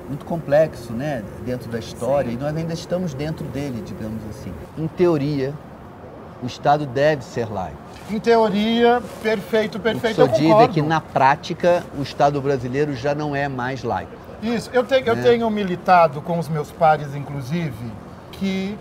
muito 0.08 0.26
complexo, 0.26 0.92
né, 0.92 1.22
dentro 1.46 1.70
da 1.70 1.78
história, 1.78 2.28
Sim. 2.30 2.36
e 2.36 2.38
nós 2.38 2.54
ainda 2.54 2.74
estamos 2.74 3.14
dentro 3.14 3.46
dele, 3.46 3.82
digamos 3.86 4.20
assim. 4.28 4.52
Em 4.76 4.86
teoria, 4.86 5.54
o 6.42 6.46
Estado 6.46 6.84
deve 6.84 7.24
ser 7.24 7.50
laico. 7.50 7.78
Em 8.10 8.18
teoria, 8.20 9.00
perfeito, 9.22 9.80
perfeito, 9.80 10.18
o 10.18 10.24
eu 10.24 10.28
que 10.28 10.34
diz 10.34 10.42
é 10.42 10.50
concordo. 10.50 10.74
que 10.74 10.82
na 10.82 11.00
prática 11.00 11.82
o 11.98 12.02
Estado 12.02 12.42
brasileiro 12.42 12.94
já 12.94 13.14
não 13.14 13.34
é 13.34 13.48
mais 13.48 13.82
laico. 13.82 14.12
Isso, 14.42 14.68
eu 14.74 14.84
tenho, 14.84 15.06
eu 15.06 15.14
É. 15.14 15.22
tenho 15.22 15.48
militado 15.48 16.20
com 16.20 16.38
os 16.38 16.48
meus 16.48 16.70
pares, 16.70 17.14
inclusive, 17.14 17.72
que 18.42 18.76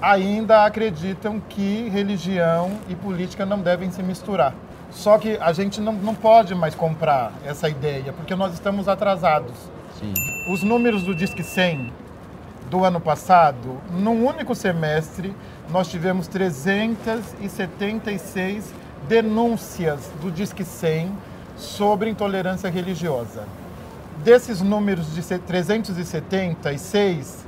ainda 0.00 0.64
acreditam 0.64 1.38
que 1.46 1.90
religião 1.90 2.70
e 2.88 2.94
política 2.94 3.44
não 3.44 3.60
devem 3.60 3.90
se 3.90 4.02
misturar. 4.02 4.54
Só 4.90 5.18
que 5.18 5.36
a 5.38 5.52
gente 5.52 5.78
não, 5.78 5.92
não 5.92 6.14
pode 6.14 6.54
mais 6.54 6.74
comprar 6.74 7.30
essa 7.44 7.68
ideia, 7.68 8.14
porque 8.14 8.34
nós 8.34 8.54
estamos 8.54 8.88
atrasados. 8.88 9.52
Sim. 10.00 10.14
Os 10.50 10.62
números 10.62 11.02
do 11.02 11.14
Disque 11.14 11.42
100 11.42 11.92
do 12.70 12.82
ano 12.82 12.98
passado, 12.98 13.76
num 13.90 14.24
único 14.26 14.54
semestre, 14.54 15.36
nós 15.70 15.88
tivemos 15.88 16.26
376 16.28 18.72
denúncias 19.06 20.10
do 20.22 20.30
Disque 20.30 20.64
100 20.64 21.12
sobre 21.58 22.08
intolerância 22.08 22.70
religiosa. 22.70 23.42
Desses 24.24 24.62
números 24.62 25.14
de 25.14 25.22
se- 25.22 25.38
376, 25.38 27.46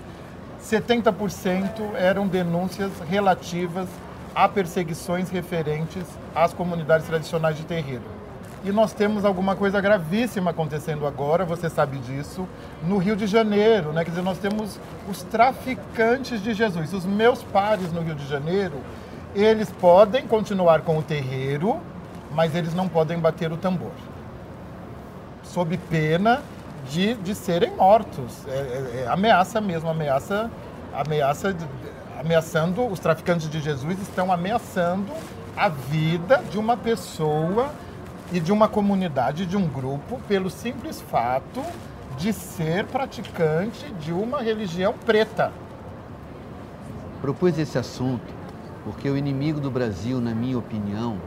70% 0.62 1.94
eram 1.94 2.26
denúncias 2.26 2.92
relativas 3.08 3.88
a 4.34 4.48
perseguições 4.48 5.30
referentes 5.30 6.04
às 6.34 6.52
comunidades 6.52 7.06
tradicionais 7.06 7.56
de 7.56 7.64
terreiro. 7.64 8.04
E 8.62 8.70
nós 8.70 8.92
temos 8.92 9.24
alguma 9.24 9.56
coisa 9.56 9.80
gravíssima 9.80 10.50
acontecendo 10.50 11.06
agora, 11.06 11.44
você 11.44 11.70
sabe 11.70 11.98
disso, 11.98 12.46
no 12.86 12.98
Rio 12.98 13.16
de 13.16 13.26
Janeiro, 13.26 13.92
né? 13.92 14.04
Quer 14.04 14.10
dizer, 14.10 14.22
nós 14.22 14.38
temos 14.38 14.78
os 15.08 15.22
traficantes 15.22 16.42
de 16.42 16.52
Jesus. 16.52 16.92
Os 16.92 17.06
meus 17.06 17.42
pares 17.42 17.90
no 17.90 18.02
Rio 18.02 18.14
de 18.14 18.26
Janeiro, 18.28 18.76
eles 19.34 19.70
podem 19.70 20.26
continuar 20.26 20.82
com 20.82 20.98
o 20.98 21.02
terreiro, 21.02 21.80
mas 22.32 22.54
eles 22.54 22.74
não 22.74 22.86
podem 22.86 23.18
bater 23.18 23.50
o 23.50 23.56
tambor 23.56 23.92
sob 25.50 25.76
pena 25.90 26.42
de, 26.88 27.14
de 27.14 27.34
serem 27.34 27.74
mortos. 27.76 28.46
É, 28.46 28.50
é- 28.50 29.02
é 29.04 29.06
ameaça 29.08 29.60
mesmo, 29.60 29.88
ameaça, 29.88 30.50
ameaça, 30.94 31.52
de- 31.52 31.66
ameaçando, 32.18 32.86
os 32.86 32.98
traficantes 33.00 33.48
de 33.48 33.60
Jesus 33.60 34.00
estão 34.02 34.32
ameaçando 34.32 35.12
a 35.56 35.68
vida 35.68 36.42
de 36.50 36.58
uma 36.58 36.76
pessoa 36.76 37.70
e 38.32 38.38
de 38.40 38.52
uma 38.52 38.68
comunidade, 38.68 39.44
de 39.46 39.56
um 39.56 39.66
grupo, 39.66 40.20
pelo 40.28 40.48
simples 40.50 41.00
fato 41.00 41.62
de 42.16 42.32
ser 42.32 42.84
praticante 42.86 43.86
de 44.00 44.12
uma 44.12 44.40
religião 44.42 44.94
preta. 45.06 45.50
Propus 47.20 47.58
esse 47.58 47.78
assunto 47.78 48.40
porque 48.84 49.08
o 49.10 49.16
inimigo 49.16 49.60
do 49.60 49.70
Brasil, 49.70 50.20
na 50.20 50.34
minha 50.34 50.58
opinião, 50.58 51.18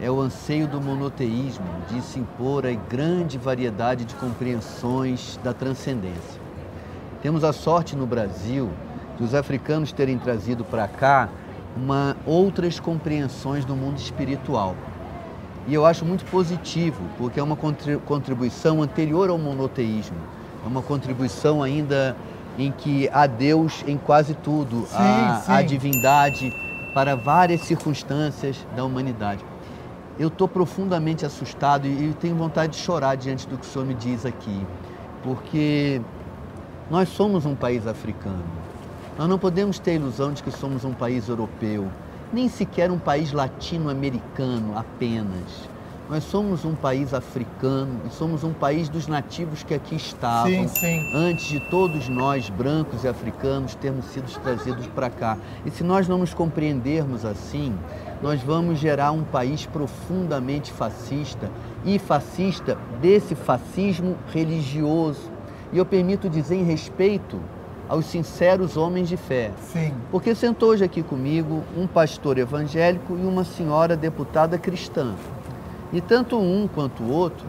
é 0.00 0.10
o 0.10 0.20
anseio 0.20 0.66
do 0.66 0.80
monoteísmo 0.80 1.66
de 1.88 2.00
se 2.02 2.18
impor 2.18 2.66
a 2.66 2.72
grande 2.72 3.38
variedade 3.38 4.04
de 4.04 4.14
compreensões 4.16 5.38
da 5.42 5.52
transcendência. 5.52 6.40
Temos 7.22 7.44
a 7.44 7.52
sorte 7.52 7.94
no 7.96 8.06
Brasil 8.06 8.70
de 9.16 9.24
os 9.24 9.34
africanos 9.34 9.92
terem 9.92 10.18
trazido 10.18 10.64
para 10.64 10.88
cá 10.88 11.28
uma, 11.76 12.16
outras 12.26 12.78
compreensões 12.80 13.64
do 13.64 13.74
mundo 13.76 13.98
espiritual. 13.98 14.74
E 15.66 15.72
eu 15.72 15.86
acho 15.86 16.04
muito 16.04 16.24
positivo, 16.26 17.00
porque 17.16 17.40
é 17.40 17.42
uma 17.42 17.56
contri- 17.56 17.96
contribuição 17.98 18.82
anterior 18.82 19.30
ao 19.30 19.38
monoteísmo. 19.38 20.16
É 20.64 20.68
uma 20.68 20.82
contribuição 20.82 21.62
ainda 21.62 22.16
em 22.58 22.70
que 22.70 23.08
há 23.12 23.26
Deus 23.26 23.82
em 23.86 23.96
quase 23.96 24.34
tudo, 24.34 24.86
Sim, 24.86 25.42
sim. 25.44 25.52
há 25.52 25.62
divindade 25.62 26.52
para 26.92 27.16
várias 27.16 27.62
circunstâncias 27.62 28.58
da 28.76 28.84
humanidade. 28.84 29.42
Eu 30.18 30.28
estou 30.28 30.46
profundamente 30.46 31.26
assustado 31.26 31.86
e 31.86 32.14
tenho 32.14 32.36
vontade 32.36 32.74
de 32.74 32.78
chorar 32.78 33.16
diante 33.16 33.48
do 33.48 33.58
que 33.58 33.66
o 33.66 33.68
senhor 33.68 33.84
me 33.84 33.94
diz 33.94 34.24
aqui, 34.24 34.64
porque 35.24 36.00
nós 36.88 37.08
somos 37.08 37.44
um 37.44 37.54
país 37.56 37.86
africano. 37.86 38.44
Nós 39.18 39.28
não 39.28 39.38
podemos 39.38 39.78
ter 39.78 39.92
a 39.92 39.94
ilusão 39.94 40.32
de 40.32 40.42
que 40.42 40.52
somos 40.52 40.84
um 40.84 40.92
país 40.92 41.28
europeu, 41.28 41.88
nem 42.32 42.48
sequer 42.48 42.90
um 42.90 42.98
país 42.98 43.32
latino-americano 43.32 44.78
apenas. 44.78 45.73
Nós 46.08 46.22
somos 46.24 46.66
um 46.66 46.74
país 46.74 47.14
africano 47.14 48.02
e 48.06 48.10
somos 48.12 48.44
um 48.44 48.52
país 48.52 48.90
dos 48.90 49.06
nativos 49.06 49.62
que 49.62 49.72
aqui 49.72 49.96
estavam 49.96 50.50
Sim, 50.50 50.68
sim. 50.68 51.10
antes 51.14 51.46
de 51.46 51.60
todos 51.70 52.10
nós, 52.10 52.50
brancos 52.50 53.04
e 53.04 53.08
africanos, 53.08 53.74
termos 53.74 54.04
sido 54.06 54.30
trazidos 54.40 54.86
para 54.88 55.08
cá. 55.08 55.38
E 55.64 55.70
se 55.70 55.82
nós 55.82 56.06
não 56.06 56.18
nos 56.18 56.34
compreendermos 56.34 57.24
assim, 57.24 57.74
nós 58.22 58.42
vamos 58.42 58.78
gerar 58.78 59.12
um 59.12 59.24
país 59.24 59.64
profundamente 59.64 60.70
fascista 60.70 61.50
e 61.86 61.98
fascista 61.98 62.76
desse 63.00 63.34
fascismo 63.34 64.16
religioso. 64.30 65.32
E 65.72 65.78
eu 65.78 65.86
permito 65.86 66.28
dizer 66.28 66.56
em 66.56 66.64
respeito 66.64 67.40
aos 67.88 68.04
sinceros 68.04 68.76
homens 68.76 69.08
de 69.08 69.16
fé. 69.16 69.52
Sim. 69.72 69.94
Porque 70.10 70.34
sentou 70.34 70.70
hoje 70.70 70.84
aqui 70.84 71.02
comigo 71.02 71.62
um 71.76 71.86
pastor 71.86 72.36
evangélico 72.36 73.16
e 73.16 73.24
uma 73.24 73.44
senhora 73.44 73.96
deputada 73.96 74.58
cristã. 74.58 75.14
E 75.94 76.00
tanto 76.00 76.36
um 76.36 76.68
quanto 76.68 77.04
o 77.04 77.10
outro 77.10 77.46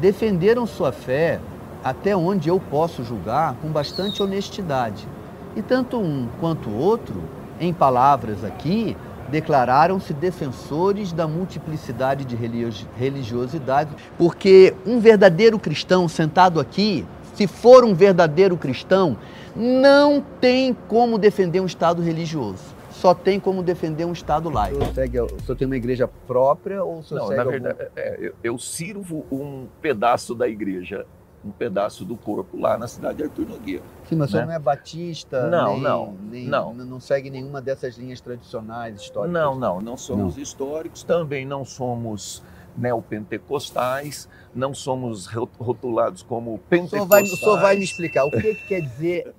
defenderam 0.00 0.66
sua 0.66 0.90
fé 0.90 1.40
até 1.84 2.16
onde 2.16 2.48
eu 2.48 2.58
posso 2.58 3.04
julgar 3.04 3.54
com 3.62 3.68
bastante 3.68 4.20
honestidade. 4.20 5.06
E 5.54 5.62
tanto 5.62 5.98
um 5.98 6.28
quanto 6.40 6.68
o 6.68 6.76
outro, 6.76 7.22
em 7.60 7.72
palavras 7.72 8.42
aqui, 8.42 8.96
declararam-se 9.30 10.12
defensores 10.12 11.12
da 11.12 11.28
multiplicidade 11.28 12.24
de 12.24 12.34
religi- 12.34 12.88
religiosidades, 12.98 13.94
porque 14.18 14.74
um 14.84 14.98
verdadeiro 14.98 15.60
cristão 15.60 16.08
sentado 16.08 16.58
aqui, 16.58 17.06
se 17.34 17.46
for 17.46 17.84
um 17.84 17.94
verdadeiro 17.94 18.56
cristão, 18.56 19.16
não 19.54 20.22
tem 20.40 20.76
como 20.88 21.18
defender 21.18 21.60
um 21.60 21.66
Estado 21.66 22.02
religioso. 22.02 22.75
Só 23.06 23.14
tem 23.14 23.38
como 23.38 23.62
defender 23.62 24.04
um 24.04 24.12
Estado 24.12 24.50
laico. 24.50 24.78
O 24.78 24.80
senhor, 24.80 24.94
segue, 24.94 25.20
o 25.20 25.28
senhor 25.40 25.56
tem 25.56 25.64
uma 25.66 25.76
igreja 25.76 26.08
própria 26.08 26.82
ou 26.82 26.98
o 26.98 27.02
senhor 27.04 27.20
Não, 27.20 27.26
segue 27.28 27.36
na 27.36 27.42
algum- 27.44 27.52
verdade, 27.52 27.90
é, 27.94 28.16
eu, 28.20 28.34
eu 28.42 28.58
sirvo 28.58 29.24
um 29.30 29.68
pedaço 29.80 30.34
da 30.34 30.48
igreja, 30.48 31.06
um 31.44 31.52
pedaço 31.52 32.04
do 32.04 32.16
corpo 32.16 32.58
lá 32.58 32.76
na 32.76 32.88
cidade 32.88 33.18
de 33.18 33.22
Arthur 33.22 33.48
Nogueira. 33.48 33.84
Sim, 34.08 34.16
mas 34.16 34.28
o 34.28 34.30
senhor 34.32 34.40
né? 34.42 34.46
não 34.48 34.54
é 34.54 34.58
batista, 34.58 35.46
Não, 35.48 35.72
nem, 35.74 35.82
não, 35.82 36.14
nem- 36.28 36.46
não. 36.48 36.74
não 36.74 36.98
segue 36.98 37.30
nenhuma 37.30 37.62
dessas 37.62 37.96
linhas 37.96 38.20
tradicionais 38.20 39.00
históricas. 39.00 39.32
Não, 39.32 39.54
não, 39.56 39.80
não 39.80 39.96
somos 39.96 40.36
históricos, 40.36 41.04
também 41.04 41.46
não 41.46 41.64
somos 41.64 42.42
neopentecostais, 42.76 44.28
não 44.52 44.74
somos 44.74 45.26
ro- 45.26 45.48
rotulados 45.60 46.22
como 46.24 46.54
O 46.54 46.56
senhor, 46.56 46.68
pentecostais. 46.68 47.08
vai, 47.08 47.22
o 47.22 47.36
senhor 47.36 47.60
vai 47.60 47.76
me 47.76 47.84
explicar 47.84 48.24
o 48.24 48.30
que, 48.32 48.54
que 48.56 48.66
quer 48.66 48.80
dizer 48.80 49.32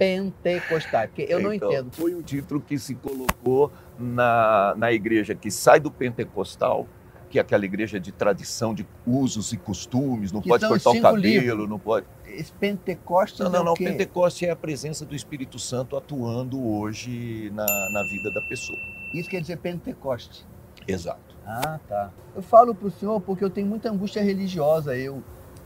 neopentecostal? 0.00 1.06
Porque 1.08 1.26
eu 1.28 1.40
não 1.40 1.52
Então, 1.52 1.70
entendo. 1.70 1.92
Foi 1.92 2.14
um 2.14 2.22
título 2.22 2.60
que 2.60 2.78
se 2.78 2.94
colocou 2.94 3.70
na, 3.98 4.74
na 4.76 4.92
igreja 4.92 5.34
que 5.34 5.50
sai 5.50 5.78
do 5.80 5.90
pentecostal, 5.90 6.86
que 7.28 7.38
é 7.38 7.42
aquela 7.42 7.64
igreja 7.64 8.00
de 8.00 8.10
tradição, 8.10 8.74
de 8.74 8.86
usos 9.06 9.52
e 9.52 9.56
costumes, 9.56 10.32
não 10.32 10.40
Que 10.40 10.48
pode 10.48 10.66
cortar 10.66 10.90
o 10.90 11.00
cabelo, 11.00 11.20
livros. 11.20 11.68
não 11.68 11.78
pode. 11.78 12.06
Esse 12.26 12.52
Pentecostes 12.52 13.40
Não, 13.40 13.50
não, 13.50 13.60
é 13.60 13.64
não. 13.64 13.72
o 13.72 13.76
quê? 13.76 13.84
Pentecoste 13.86 14.46
é 14.46 14.50
a 14.50 14.56
presença 14.56 15.04
do 15.04 15.14
Espírito 15.16 15.58
Santo 15.58 15.96
atuando 15.96 16.64
hoje 16.64 17.50
na, 17.54 17.66
na 17.92 18.02
vida 18.04 18.30
da 18.32 18.40
pessoa. 18.42 18.78
Isso 19.12 19.28
quer 19.28 19.40
dizer 19.40 19.56
Pentecoste. 19.58 20.46
Exato. 20.86 21.36
Ah, 21.44 21.80
tá. 21.88 22.10
Eu 22.34 22.42
falo 22.42 22.72
para 22.74 22.86
o 22.86 22.90
senhor 22.90 23.20
porque 23.20 23.42
eu 23.44 23.50
tenho 23.50 23.66
muita 23.66 23.90
angústia 23.90 24.22
religiosa, 24.22 24.96
eu. 24.96 25.22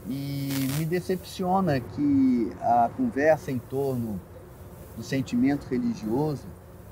E 0.08 0.68
me 0.78 0.84
decepciona 0.84 1.80
que 1.80 2.52
a 2.60 2.90
conversa 2.96 3.50
em 3.50 3.58
torno 3.58 4.20
do 4.96 5.02
sentimento 5.02 5.66
religioso 5.70 6.44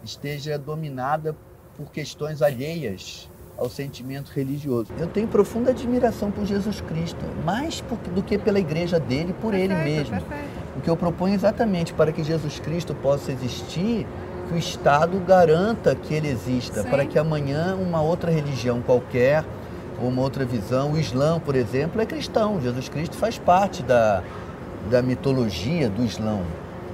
esteja 0.02 0.58
dominada 0.58 1.36
por 1.76 1.90
questões 1.90 2.40
alheias 2.42 3.28
ao 3.58 3.68
sentimento 3.68 4.30
religioso. 4.34 4.90
Eu 4.98 5.06
tenho 5.06 5.28
profunda 5.28 5.70
admiração 5.70 6.30
por 6.30 6.44
Jesus 6.46 6.80
Cristo, 6.80 7.20
mais 7.44 7.80
por- 7.82 7.98
do 7.98 8.22
que 8.22 8.38
pela 8.38 8.58
igreja 8.58 8.98
dele, 8.98 9.34
por 9.40 9.52
ele 9.54 9.74
Perfeito, 9.74 10.10
mesmo. 10.10 10.26
Perfeito. 10.26 10.62
O 10.78 10.80
que 10.80 10.88
eu 10.90 10.96
proponho 10.96 11.32
é 11.32 11.36
exatamente 11.36 11.92
para 11.92 12.10
que 12.12 12.24
Jesus 12.24 12.58
Cristo 12.58 12.94
possa 12.94 13.30
existir, 13.30 14.06
que 14.48 14.54
o 14.54 14.58
Estado 14.58 15.18
garanta 15.20 15.94
que 15.94 16.14
ele 16.14 16.28
exista, 16.28 16.82
Sim. 16.82 16.88
para 16.88 17.04
que 17.04 17.18
amanhã 17.18 17.76
uma 17.76 18.00
outra 18.00 18.30
religião 18.30 18.80
qualquer, 18.80 19.44
uma 20.08 20.22
outra 20.22 20.44
visão, 20.44 20.92
o 20.92 20.98
Islã, 20.98 21.38
por 21.40 21.54
exemplo, 21.54 22.00
é 22.00 22.06
cristão. 22.06 22.60
Jesus 22.60 22.88
Cristo 22.88 23.16
faz 23.16 23.38
parte 23.38 23.82
da, 23.82 24.22
da 24.90 25.02
mitologia 25.02 25.88
do 25.88 26.04
Islã. 26.04 26.40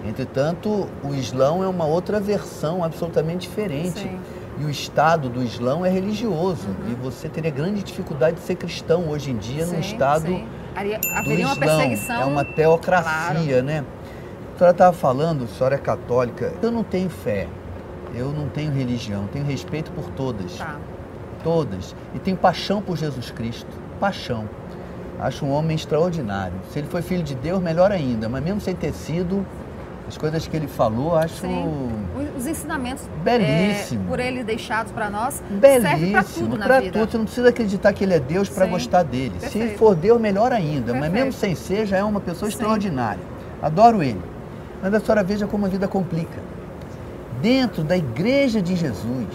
Entretanto, 0.06 0.88
o 1.02 1.14
Islã 1.14 1.64
é 1.64 1.68
uma 1.68 1.84
outra 1.84 2.20
versão 2.20 2.84
absolutamente 2.84 3.48
diferente. 3.48 4.00
Sim. 4.00 4.20
E 4.60 4.64
o 4.64 4.70
Estado 4.70 5.28
do 5.28 5.42
Islã 5.42 5.86
é 5.86 5.90
religioso. 5.90 6.68
E 6.88 6.94
você 6.94 7.28
teria 7.28 7.50
grande 7.50 7.82
dificuldade 7.82 8.36
de 8.36 8.42
ser 8.42 8.56
cristão 8.56 9.08
hoje 9.08 9.30
em 9.30 9.36
dia 9.36 9.64
num 9.66 9.74
Sim, 9.74 9.80
Estado 9.80 10.26
sim. 10.26 10.44
Do 10.44 10.58
Haveria 11.16 11.46
uma 11.46 11.52
Islã. 11.52 11.56
perseguição. 11.56 12.20
É 12.20 12.24
uma 12.24 12.44
teocracia, 12.44 13.62
né? 13.62 13.84
A 14.54 14.58
senhora 14.58 14.72
estava 14.72 14.92
falando, 14.96 15.44
a 15.44 15.46
senhora 15.48 15.74
é 15.76 15.78
católica. 15.78 16.52
Eu 16.62 16.70
não 16.72 16.82
tenho 16.82 17.08
fé. 17.10 17.46
eu 18.14 18.32
não 18.32 18.48
tenho 18.48 18.72
religião, 18.72 19.28
tenho 19.32 19.44
respeito 19.44 19.90
por 19.92 20.10
todas. 20.10 20.56
Tá. 20.56 20.76
Todas. 21.42 21.94
E 22.14 22.18
tenho 22.18 22.36
paixão 22.36 22.80
por 22.82 22.96
Jesus 22.96 23.30
Cristo. 23.30 23.70
Paixão. 24.00 24.48
Acho 25.18 25.44
um 25.44 25.50
homem 25.50 25.74
extraordinário. 25.74 26.54
Se 26.72 26.78
ele 26.78 26.88
foi 26.88 27.02
filho 27.02 27.22
de 27.22 27.34
Deus, 27.34 27.60
melhor 27.60 27.90
ainda. 27.90 28.28
Mas 28.28 28.42
mesmo 28.42 28.60
sem 28.60 28.74
ter 28.74 28.92
sido, 28.92 29.44
as 30.06 30.16
coisas 30.16 30.46
que 30.46 30.56
ele 30.56 30.68
falou, 30.68 31.16
acho 31.16 31.40
Sim. 31.40 31.90
Os 32.36 32.46
ensinamentos 32.46 33.04
Belíssimo. 33.22 34.04
é, 34.04 34.08
por 34.08 34.20
ele 34.20 34.42
deixados 34.44 34.92
para 34.92 35.10
nós 35.10 35.42
servem 35.60 35.80
para 35.80 35.96
belíssimo. 36.22 36.48
tudo 36.50 36.62
Pra 36.64 36.80
tudo. 36.80 37.10
Você 37.10 37.18
não 37.18 37.24
precisa 37.24 37.48
acreditar 37.48 37.92
que 37.92 38.04
ele 38.04 38.14
é 38.14 38.20
Deus 38.20 38.48
para 38.48 38.66
gostar 38.66 39.02
dele. 39.02 39.34
Se 39.38 39.50
Perfeito. 39.50 39.78
for 39.78 39.94
Deus, 39.94 40.20
melhor 40.20 40.52
ainda. 40.52 40.92
Mas 40.94 41.02
Perfeito. 41.02 41.12
mesmo 41.12 41.32
sem 41.32 41.54
ser, 41.54 41.84
já 41.86 41.98
é 41.98 42.02
uma 42.04 42.20
pessoa 42.20 42.50
Sim. 42.50 42.56
extraordinária. 42.56 43.20
Adoro 43.60 44.02
ele. 44.02 44.20
Mas 44.80 44.94
a 44.94 45.00
senhora 45.00 45.22
veja 45.24 45.46
como 45.46 45.66
a 45.66 45.68
vida 45.68 45.88
complica. 45.88 46.40
Dentro 47.42 47.82
da 47.84 47.96
igreja 47.96 48.62
de 48.62 48.74
Jesus, 48.76 49.26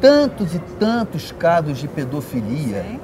tantos 0.00 0.54
e 0.54 0.58
tantos 0.78 1.32
casos 1.32 1.78
de 1.78 1.88
pedofilia. 1.88 2.82
Sim. 2.82 3.00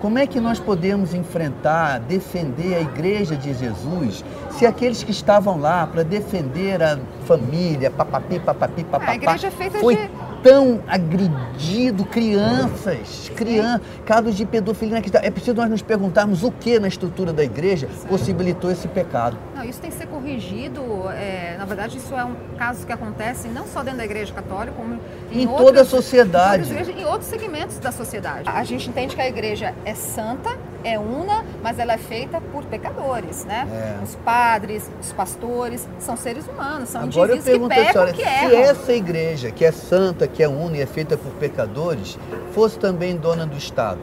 Como 0.00 0.18
é 0.18 0.26
que 0.26 0.40
nós 0.40 0.58
podemos 0.58 1.14
enfrentar, 1.14 2.00
defender 2.00 2.74
a 2.74 2.80
igreja 2.80 3.36
de 3.36 3.54
Jesus, 3.54 4.24
se 4.50 4.66
aqueles 4.66 5.04
que 5.04 5.12
estavam 5.12 5.60
lá 5.60 5.86
para 5.86 6.02
defender 6.02 6.82
a 6.82 6.98
família, 7.24 7.88
papapi, 7.88 8.40
papapi, 8.40 8.82
papapá, 8.82 9.14
igreja 9.14 9.46
é 9.46 9.50
feita 9.52 9.78
foi 9.78 9.94
de- 9.94 10.10
tão 10.42 10.80
agredido 10.88 12.04
crianças, 12.04 13.30
crianças, 13.34 13.80
casos 14.04 14.34
de 14.36 14.44
pedofilia. 14.44 15.00
É 15.22 15.30
preciso 15.30 15.54
nós 15.56 15.70
nos 15.70 15.82
perguntarmos 15.82 16.42
o 16.42 16.50
que 16.50 16.78
na 16.78 16.88
estrutura 16.88 17.32
da 17.32 17.44
igreja 17.44 17.88
possibilitou 18.08 18.70
esse 18.70 18.88
pecado. 18.88 19.36
Não, 19.54 19.64
isso 19.64 19.80
tem 19.80 19.90
que 19.90 19.96
ser 19.96 20.06
corrigido. 20.06 20.82
é, 21.12 21.56
na 21.58 21.64
verdade, 21.64 21.98
isso 21.98 22.14
é 22.14 22.24
um 22.24 22.34
caso 22.58 22.86
que 22.86 22.92
acontece 22.92 23.48
não 23.48 23.66
só 23.66 23.82
dentro 23.82 23.98
da 23.98 24.04
Igreja 24.04 24.32
Católica, 24.32 24.72
como 24.76 24.98
em, 25.30 25.42
Em 25.42 25.46
outras- 25.46 25.66
toda 25.66 25.80
a 25.82 25.84
sociedade. 25.84 26.70
igrejas, 26.70 26.96
em 26.96 27.04
outros 27.04 27.26
segmentos 27.28 27.78
da 27.78 27.92
sociedade. 27.92 28.48
A 28.48 28.64
gente 28.64 28.88
entende 28.88 29.14
que 29.14 29.22
a 29.22 29.28
Igreja 29.28 29.74
é 29.84 29.94
santa, 29.94 30.50
é 30.84 30.98
una, 30.98 31.44
mas 31.62 31.78
ela 31.78 31.94
é 31.94 31.98
feita 31.98 32.40
por 32.40 32.64
pecadores, 32.64 33.44
né? 33.44 33.66
É. 33.70 34.02
Os 34.02 34.14
padres, 34.16 34.90
os 35.00 35.12
pastores, 35.12 35.88
são 35.98 36.16
seres 36.16 36.46
humanos, 36.46 36.90
são 36.90 37.02
Agora 37.02 37.32
eu 37.32 37.36
indivíduos 37.36 37.44
que 37.44 37.50
pergunto 37.50 37.72
a 37.72 37.76
pecam, 37.76 37.92
senhora, 37.92 38.12
que 38.12 38.22
se 38.22 38.54
erram. 38.54 38.70
essa 38.70 38.92
igreja, 38.92 39.50
que 39.50 39.64
é 39.64 39.72
santa, 39.72 40.26
que 40.26 40.42
é 40.42 40.48
una 40.48 40.76
e 40.76 40.80
é 40.80 40.86
feita 40.86 41.16
por 41.16 41.32
pecadores, 41.32 42.18
fosse 42.52 42.78
também 42.78 43.16
dona 43.16 43.46
do 43.46 43.56
Estado, 43.56 44.00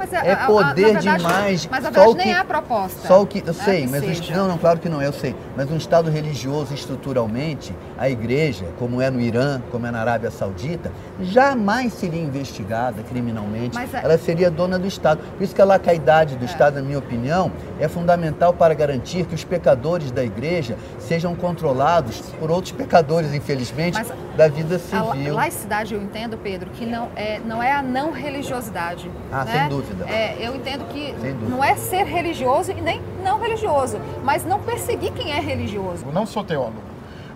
Mas 0.00 0.12
é 0.14 0.32
a- 0.32 0.44
a- 0.44 0.46
poder 0.46 0.94
na 0.94 1.00
verdade- 1.00 1.18
demais, 1.18 1.68
Mas 1.70 1.84
só 1.84 1.90
verdade 1.90 2.08
o 2.08 2.14
que- 2.16 2.24
nem 2.24 2.32
é 2.32 2.38
a 2.38 2.44
proposta. 2.44 3.06
Só 3.06 3.22
o 3.22 3.26
que. 3.26 3.38
Eu 3.40 3.44
né, 3.46 3.52
sei, 3.52 3.82
que 3.84 3.90
mas 3.90 4.00
seja. 4.00 4.34
não, 4.36 4.48
não, 4.48 4.56
claro 4.58 4.78
que 4.78 4.88
não 4.88 5.00
é, 5.00 5.06
eu 5.06 5.12
sei. 5.12 5.36
Mas 5.56 5.70
um 5.70 5.76
Estado 5.76 6.10
religioso 6.10 6.72
estruturalmente, 6.74 7.74
a 7.98 8.08
igreja, 8.08 8.64
como 8.78 9.00
é 9.00 9.10
no 9.10 9.20
Irã, 9.20 9.60
como 9.70 9.86
é 9.86 9.90
na 9.90 10.00
Arábia 10.00 10.30
Saudita, 10.30 10.90
jamais 11.20 11.92
seria 11.92 12.20
investigada 12.22 13.02
criminalmente. 13.02 13.76
A- 13.78 14.00
Ela 14.02 14.16
seria 14.18 14.50
dona 14.50 14.78
do 14.78 14.86
Estado. 14.86 15.20
Por 15.36 15.42
isso 15.44 15.54
que 15.54 15.60
a 15.60 15.64
lacaidade 15.64 16.36
do 16.36 16.44
Estado, 16.44 16.76
na 16.76 16.82
minha 16.82 16.98
opinião, 16.98 17.52
é 17.78 17.86
fundamental 17.88 18.52
para 18.54 18.72
garantir 18.74 19.26
que 19.26 19.34
os 19.34 19.44
pecadores 19.44 20.10
da 20.10 20.24
igreja 20.24 20.76
sejam 20.98 21.34
controlados 21.34 22.20
por 22.38 22.50
outros 22.50 22.72
pecadores, 22.72 23.34
infelizmente, 23.34 23.94
Mas 23.98 24.12
da 24.36 24.48
vida 24.48 24.76
A 24.76 24.78
civil. 24.78 25.34
laicidade, 25.34 25.92
eu 25.94 26.00
entendo, 26.02 26.38
Pedro, 26.38 26.70
que 26.70 26.86
não 26.86 27.08
é, 27.14 27.38
não 27.44 27.62
é 27.62 27.72
a 27.72 27.82
não 27.82 28.10
religiosidade. 28.12 29.10
Ah, 29.32 29.44
né? 29.44 29.52
sem 29.60 29.68
dúvida. 29.68 29.89
É, 30.08 30.36
eu 30.40 30.54
entendo 30.54 30.84
que 30.88 31.12
dúvida. 31.12 31.48
não 31.48 31.62
é 31.62 31.74
ser 31.76 32.04
religioso 32.04 32.70
e 32.70 32.80
nem 32.80 33.00
não 33.24 33.40
religioso, 33.40 33.98
mas 34.24 34.44
não 34.44 34.60
perseguir 34.60 35.12
quem 35.12 35.32
é 35.32 35.40
religioso. 35.40 36.04
Eu 36.06 36.12
não 36.12 36.26
sou 36.26 36.44
teólogo, 36.44 36.82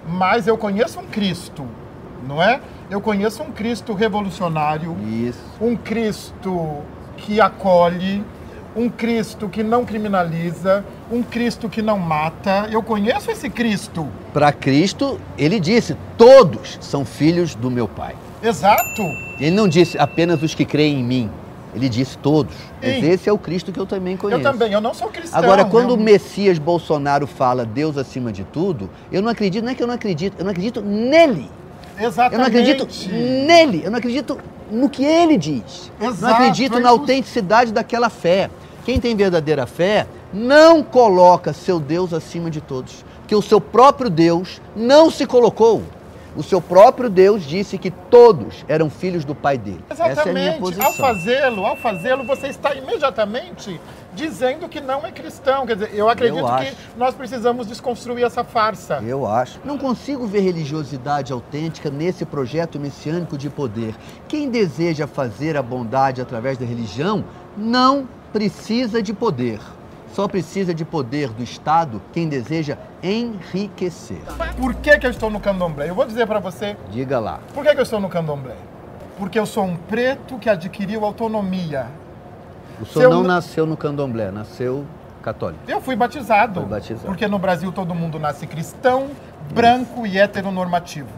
mas 0.06 0.46
eu 0.46 0.56
conheço 0.56 1.00
um 1.00 1.06
Cristo, 1.06 1.66
não 2.26 2.42
é? 2.42 2.61
Eu 2.90 3.00
conheço 3.00 3.42
um 3.42 3.50
Cristo 3.50 3.92
revolucionário, 3.94 4.96
Isso. 5.06 5.40
um 5.61 5.75
Cristo 5.76 6.82
que 7.16 7.40
acolhe, 7.40 8.23
um 8.76 8.88
Cristo 8.88 9.49
que 9.49 9.62
não 9.62 9.84
criminaliza, 9.84 10.84
um 11.11 11.23
Cristo 11.23 11.68
que 11.68 11.80
não 11.80 11.99
mata. 11.99 12.69
Eu 12.71 12.82
conheço 12.82 13.30
esse 13.30 13.49
Cristo. 13.49 14.08
Para 14.32 14.52
Cristo, 14.52 15.21
ele 15.38 15.60
disse: 15.60 15.97
todos 16.19 16.78
são 16.80 17.04
filhos 17.04 17.54
do 17.54 17.71
meu 17.71 17.86
Pai. 17.86 18.14
Exato. 18.43 19.02
Ele 19.38 19.52
não 19.52 19.69
disse 19.69 19.99
apenas 19.99 20.43
os 20.43 20.54
que 20.54 20.64
creem 20.64 21.00
em 21.00 21.04
mim. 21.04 21.30
Ele 21.75 21.89
disse 21.89 22.17
todos. 22.19 22.54
Mas 22.80 23.02
esse 23.02 23.28
é 23.28 23.32
o 23.32 23.39
Cristo 23.39 23.73
que 23.73 23.80
eu 23.80 23.87
também 23.87 24.17
conheço. 24.17 24.41
Eu 24.41 24.52
também, 24.52 24.73
eu 24.73 24.80
não 24.80 24.95
sou 24.95 25.08
cristão. 25.08 25.39
Agora, 25.39 25.65
quando 25.65 25.91
eu... 25.91 25.97
o 25.97 25.99
Messias 25.99 26.58
Bolsonaro 26.58 27.26
fala 27.26 27.65
Deus 27.65 27.99
acima 27.99 28.32
de 28.32 28.45
tudo, 28.45 28.89
eu 29.10 29.21
não 29.21 29.28
acredito, 29.28 29.65
não 29.65 29.73
é 29.73 29.75
que 29.75 29.82
eu 29.82 29.87
não 29.87 29.95
acredito, 29.95 30.37
eu 30.39 30.45
não 30.45 30.52
acredito 30.52 30.80
nele. 30.80 31.50
Eu 31.99 32.08
Exatamente. 32.08 32.39
não 32.39 32.47
acredito 32.47 32.89
nele, 33.10 33.82
eu 33.84 33.91
não 33.91 33.99
acredito 33.99 34.39
no 34.71 34.89
que 34.89 35.04
ele 35.04 35.37
diz. 35.37 35.91
não 36.00 36.08
Exato, 36.08 36.34
acredito 36.34 36.78
é 36.78 36.80
na 36.80 36.91
autenticidade 36.91 37.73
daquela 37.73 38.08
fé. 38.08 38.50
Quem 38.84 39.00
tem 39.00 39.17
verdadeira 39.17 39.67
fé 39.67 40.06
não 40.32 40.82
coloca 40.82 41.52
seu 41.52 41.78
Deus 41.80 42.13
acima 42.13 42.50
de 42.50 42.60
todos, 42.60 43.04
que 43.26 43.34
o 43.34 43.43
seu 43.43 43.60
próprio 43.60 44.10
Deus 44.10 44.60
não 44.76 45.10
se 45.10 45.26
colocou. 45.26 45.82
O 46.36 46.42
seu 46.42 46.60
próprio 46.60 47.08
Deus 47.08 47.44
disse 47.44 47.78
que 47.78 47.90
todos 47.90 48.64
eram 48.66 48.90
filhos 48.90 49.25
do 49.25 49.34
pai 49.34 49.56
dele. 49.56 49.84
Essa 49.88 50.02
é 50.02 50.06
a 50.06 50.08
minha 50.08 50.47
Exatamente. 50.56 50.60
posição. 50.60 50.86
ao 50.86 50.92
fazê-lo, 50.92 51.64
ao 51.64 51.76
fazê-lo, 51.76 52.25
você 52.25 52.49
está 52.49 52.75
imediatamente 52.75 53.80
dizendo 54.14 54.68
que 54.68 54.80
não 54.80 55.06
é 55.06 55.12
cristão. 55.12 55.66
Quer 55.66 55.76
dizer, 55.76 55.94
eu 55.94 56.08
acredito 56.08 56.47
Eu 56.47 56.56
que 56.56 56.76
nós 56.97 57.14
precisamos 57.14 57.66
desconstruir 57.66 58.25
essa 58.25 58.42
farsa. 58.42 59.02
Eu 59.06 59.26
acho. 59.26 59.60
Não 59.64 59.78
consigo 59.78 60.26
ver 60.26 60.40
religiosidade 60.40 61.32
autêntica 61.32 61.90
nesse 61.90 62.25
projeto 62.25 62.80
messiânico 62.80 63.38
de 63.38 63.49
poder. 63.49 63.94
Quem 64.26 64.50
deseja 64.50 65.06
fazer 65.06 65.56
a 65.56 65.62
bondade 65.62 66.20
através 66.20 66.58
da 66.58 66.64
religião 66.64 67.25
não 67.56 68.08
precisa 68.32 69.00
de 69.00 69.12
poder. 69.12 69.60
Só 70.14 70.28
precisa 70.28 70.72
de 70.72 70.84
poder 70.84 71.30
do 71.30 71.42
Estado 71.42 72.00
quem 72.12 72.28
deseja 72.28 72.78
enriquecer. 73.02 74.20
Por 74.56 74.72
que, 74.74 74.96
que 74.96 75.04
eu 75.04 75.10
estou 75.10 75.28
no 75.28 75.40
candomblé? 75.40 75.90
Eu 75.90 75.94
vou 75.96 76.06
dizer 76.06 76.24
para 76.24 76.38
você 76.38 76.76
Diga 76.88 77.18
lá. 77.18 77.40
por 77.52 77.64
que, 77.64 77.72
que 77.72 77.78
eu 77.80 77.82
estou 77.82 77.98
no 77.98 78.08
candomblé. 78.08 78.54
Porque 79.18 79.36
eu 79.36 79.44
sou 79.44 79.64
um 79.64 79.74
preto 79.76 80.38
que 80.38 80.48
adquiriu 80.48 81.04
autonomia. 81.04 81.88
O 82.80 82.86
Se 82.86 82.92
senhor 82.92 83.06
eu 83.06 83.10
não 83.10 83.22
não- 83.22 83.26
nasceu 83.26 83.66
no 83.66 83.76
candomblé, 83.76 84.30
nasceu 84.30 84.84
católico. 85.20 85.62
Eu 85.66 85.80
fui 85.80 85.96
batizado. 85.96 86.60
Foi 86.60 86.68
batizado. 86.70 87.06
Porque 87.06 87.26
no 87.26 87.38
Brasil 87.40 87.72
todo 87.72 87.92
mundo 87.92 88.16
nasce 88.20 88.46
cristão, 88.46 89.08
branco 89.52 90.06
e 90.06 90.16
heteronormativo. 90.16 91.08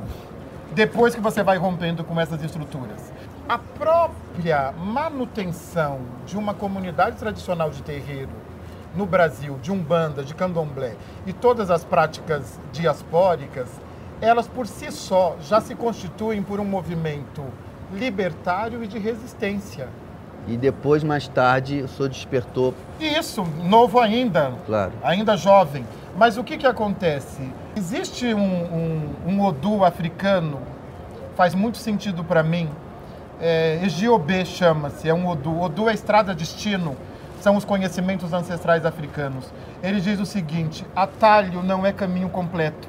Depois 0.75 1.15
que 1.15 1.21
você 1.21 1.43
vai 1.43 1.59
rompendo 1.59 2.03
com 2.03 2.19
essas 2.19 2.43
estruturas. 2.43 3.13
A 3.47 3.59
própria 3.59 4.73
manutenção 4.73 6.01
de 6.25 6.39
uma 6.39 6.55
comunidade 6.55 7.17
tradicional 7.17 7.69
de 7.69 7.83
terreiro 7.83 8.31
no 8.97 9.07
Brasil, 9.07 9.59
de 9.63 9.71
umbanda, 9.71 10.25
de 10.25 10.35
candomblé 10.35 10.95
e 11.27 11.33
todas 11.33 11.71
as 11.71 11.85
práticas 11.85 12.59
diaspóricas, 12.73 13.69
elas 14.21 14.49
por 14.49 14.67
si 14.67 14.91
só 14.91 15.37
já 15.43 15.61
se 15.61 15.75
constituem 15.75 16.43
por 16.43 16.59
um 16.59 16.65
movimento 16.65 17.45
libertário 17.93 18.83
e 18.83 18.87
de 18.87 18.99
resistência. 18.99 19.89
E 20.49 20.57
depois, 20.57 21.03
mais 21.03 21.27
tarde, 21.27 21.83
o 21.83 21.89
senhor 21.89 22.09
despertou, 22.09 22.73
Isso, 23.01 23.45
novo 23.65 23.99
ainda, 23.99 24.53
claro. 24.65 24.93
ainda 25.03 25.37
jovem. 25.37 25.85
Mas 26.17 26.39
o 26.39 26.45
que, 26.45 26.57
que 26.57 26.67
acontece? 26.67 27.43
Existe 27.77 28.33
um, 28.33 28.41
um, 28.41 29.15
um 29.27 29.45
Odu 29.45 29.85
africano, 29.85 30.61
faz 31.35 31.55
muito 31.55 31.79
sentido 31.79 32.23
para 32.25 32.43
mim. 32.43 32.71
É, 33.41 33.81
Egiobê 33.85 34.45
chama-se, 34.45 35.09
é 35.09 35.13
um 35.13 35.27
Odu. 35.29 35.61
Odu 35.61 35.91
é 35.91 35.95
estrada 35.95 36.35
destino, 36.35 36.97
são 37.47 37.57
os 37.57 37.65
conhecimentos 37.65 38.33
ancestrais 38.33 38.85
africanos. 38.85 39.45
Ele 39.81 40.01
diz 40.01 40.19
o 40.19 40.27
seguinte: 40.27 40.85
atalho 40.97 41.63
não 41.63 41.87
é 41.87 41.93
caminho 41.93 42.29
completo. 42.29 42.89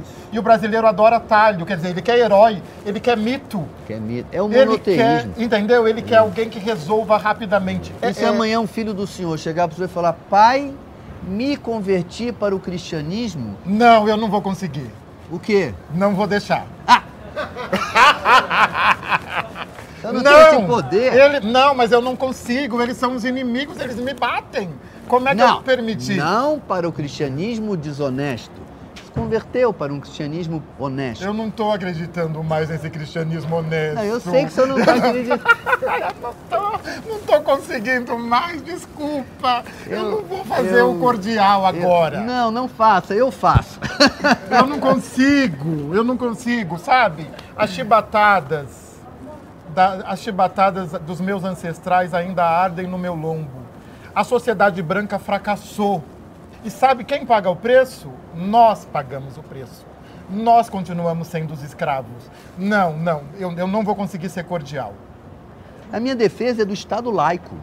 Isso. 0.00 0.10
E 0.32 0.38
o 0.38 0.42
brasileiro 0.42 0.86
adora 0.86 1.16
atalho, 1.16 1.66
quer 1.66 1.76
dizer, 1.76 1.90
ele 1.90 2.00
quer 2.00 2.16
herói, 2.18 2.62
ele 2.86 2.98
quer 2.98 3.18
mito. 3.18 3.62
Que 3.86 3.92
é, 3.92 4.00
mito. 4.00 4.26
é 4.32 4.40
o 4.40 4.46
Ele 4.46 4.78
quer, 4.78 4.96
monoteísmo. 5.26 5.34
entendeu? 5.36 5.86
Ele 5.86 6.00
quer 6.00 6.16
alguém 6.16 6.48
que 6.48 6.58
resolva 6.58 7.18
rapidamente. 7.18 7.92
E 8.00 8.14
se 8.14 8.24
amanhã 8.24 8.58
um 8.60 8.66
filho 8.66 8.94
do 8.94 9.06
senhor 9.06 9.38
chegar 9.38 9.68
para 9.68 9.74
o 9.74 9.76
senhor 9.76 9.90
e 9.90 9.92
falar, 9.92 10.14
pai, 10.30 10.72
me 11.22 11.54
converti 11.58 12.32
para 12.32 12.56
o 12.56 12.58
cristianismo, 12.58 13.58
Não, 13.66 14.08
eu 14.08 14.16
não 14.16 14.30
vou 14.30 14.40
conseguir. 14.40 14.90
o 15.30 15.38
quê? 15.38 15.74
Não 15.94 16.14
vou 16.14 16.26
deixar. 16.26 16.64
Eu 20.02 20.12
não, 20.12 20.22
tenho 20.22 20.58
esse 20.58 20.66
poder. 20.66 21.14
ele- 21.14 21.40
não, 21.52 21.74
mas 21.74 21.92
eu 21.92 22.00
não 22.00 22.16
consigo. 22.16 22.80
Eles 22.82 22.96
são 22.96 23.14
os 23.14 23.24
inimigos, 23.24 23.78
eles 23.80 23.96
me 23.96 24.14
batem. 24.14 24.70
Como 25.08 25.28
é 25.28 25.34
que 25.34 25.40
eu 25.42 25.48
vou 25.48 25.62
permitir? 25.62 26.16
não 26.16 26.58
para 26.58 26.88
o 26.88 26.92
cristianismo 26.92 27.76
desonesto. 27.76 28.62
Com 29.14 29.22
converteu 29.24 29.74
para 29.74 29.92
um 29.92 30.00
cristianismo 30.00 30.62
honesto. 30.78 31.22
Eu 31.22 31.34
não 31.34 31.48
estou 31.48 31.70
acreditando 31.70 32.42
mais 32.42 32.70
nesse 32.70 32.88
cristianismo 32.88 33.56
honesto. 33.56 33.96
Não, 33.96 34.04
eu 34.04 34.18
sei 34.18 34.46
que 34.46 34.50
senhor 34.52 34.68
não 34.68 34.78
está 34.78 34.94
acreditando. 34.94 35.42
não 37.06 37.16
estou 37.16 37.40
conseguindo 37.42 38.18
mais, 38.18 38.62
desculpa. 38.62 39.64
Eu, 39.86 39.98
Eu- 39.98 40.10
não 40.12 40.22
vou 40.22 40.44
fazer 40.46 40.78
eu- 40.80 40.92
o 40.92 40.98
cordial 40.98 41.66
agora. 41.66 42.18
Eu- 42.18 42.24
não, 42.24 42.50
não 42.50 42.68
faça, 42.68 43.12
eu 43.14 43.30
faço. 43.30 43.78
Eu 44.50 44.66
não 44.66 44.80
consigo, 44.80 45.94
eu 45.94 46.02
não 46.02 46.16
consigo, 46.16 46.78
sabe? 46.78 47.28
As 47.54 47.68
chibatadas, 47.70 48.66
da- 49.74 50.04
as 50.06 50.20
chibatadas 50.20 50.92
dos 51.00 51.20
meus 51.20 51.44
ancestrais 51.44 52.12
ainda 52.14 52.44
ardem 52.44 52.86
no 52.86 52.98
meu 52.98 53.14
lombo. 53.14 53.62
A 54.14 54.24
sociedade 54.24 54.82
branca 54.82 55.18
fracassou. 55.18 56.02
E 56.64 56.70
sabe 56.70 57.02
quem 57.04 57.24
paga 57.26 57.50
o 57.50 57.56
preço? 57.56 58.08
Nós 58.36 58.84
pagamos 58.84 59.36
o 59.36 59.42
preço. 59.42 59.84
Nós 60.30 60.68
continuamos 60.70 61.28
sendo 61.28 61.52
os 61.52 61.62
escravos. 61.62 62.30
Não, 62.56 62.96
não, 62.96 63.22
eu, 63.38 63.52
eu 63.52 63.66
não 63.66 63.82
vou 63.82 63.94
conseguir 63.96 64.28
ser 64.28 64.44
cordial. 64.44 64.94
A 65.92 65.98
minha 65.98 66.14
defesa 66.14 66.62
é 66.62 66.64
do 66.64 66.72
Estado 66.72 67.10
laico. 67.10 67.54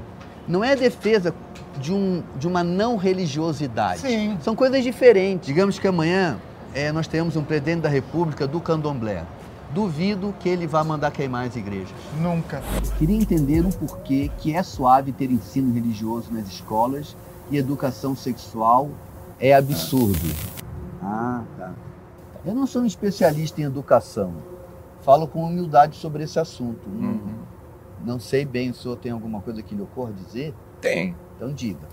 Não 0.48 0.64
é 0.64 0.74
a 0.74 0.76
defesa 0.76 1.34
de, 1.78 1.94
um, 1.94 2.24
de 2.36 2.48
uma 2.48 2.64
não 2.64 2.98
religiosidade. 2.98 4.02
Sim. 4.02 4.38
São 4.42 4.56
coisas 4.56 4.84
diferentes. 4.84 5.48
Digamos 5.48 5.80
que 5.80 5.88
amanhã 5.88 6.38
eh, 6.76 6.92
nós 6.92 7.08
temos 7.08 7.36
um 7.36 7.44
presidente 7.44 7.82
da 7.82 7.90
República 7.90 8.46
do 8.46 8.60
candomblé. 8.60 9.24
Duvido 9.74 10.34
que 10.40 10.50
ele 10.50 10.66
vá 10.66 10.84
mandar 10.84 11.12
queimar 11.12 11.46
as 11.48 11.56
igrejas. 11.56 11.94
Nunca. 12.20 12.62
Queria 12.98 13.16
entender 13.16 13.62
o 13.66 13.70
porquê 13.70 14.32
que 14.40 14.56
é 14.56 14.64
suave 14.64 15.12
ter 15.12 15.30
ensino 15.32 15.72
religioso 15.74 16.34
nas 16.34 16.48
escolas 16.48 17.16
e 17.52 17.58
educação 17.58 18.16
sexual 18.16 18.90
é 19.40 19.54
absurdo. 19.54 20.20
Ah, 21.02 21.44
tá. 21.58 21.74
Eu 22.46 22.56
não 22.56 22.66
sou 22.66 22.82
um 22.82 22.86
especialista 22.86 23.62
em 23.62 23.66
educação. 23.66 24.34
Falo 25.02 25.28
com 25.28 25.44
humildade 25.44 25.96
sobre 25.98 26.24
esse 26.24 26.40
assunto. 26.40 26.90
Não- 26.90 27.10
Uhum. 27.10 27.40
Não 28.06 28.20
sei 28.20 28.46
bem, 28.46 28.70
o 28.70 28.74
senhor 28.74 28.96
tem 28.96 29.12
alguma 29.12 29.42
coisa 29.42 29.62
que 29.62 29.76
lhe 29.76 29.82
ocorra 29.82 30.14
dizer? 30.14 30.54
Tem. 30.80 31.14
Então 31.36 31.52
diga. 31.54 31.88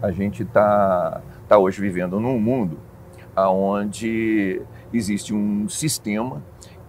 A 0.00 0.10
gente 0.10 0.42
está 0.42 1.20
tá 1.46 1.58
hoje 1.58 1.80
vivendo 1.80 2.18
num 2.18 2.40
mundo 2.40 2.78
onde 3.36 4.60
existe 4.92 5.34
um 5.34 5.68
sistema 5.68 6.42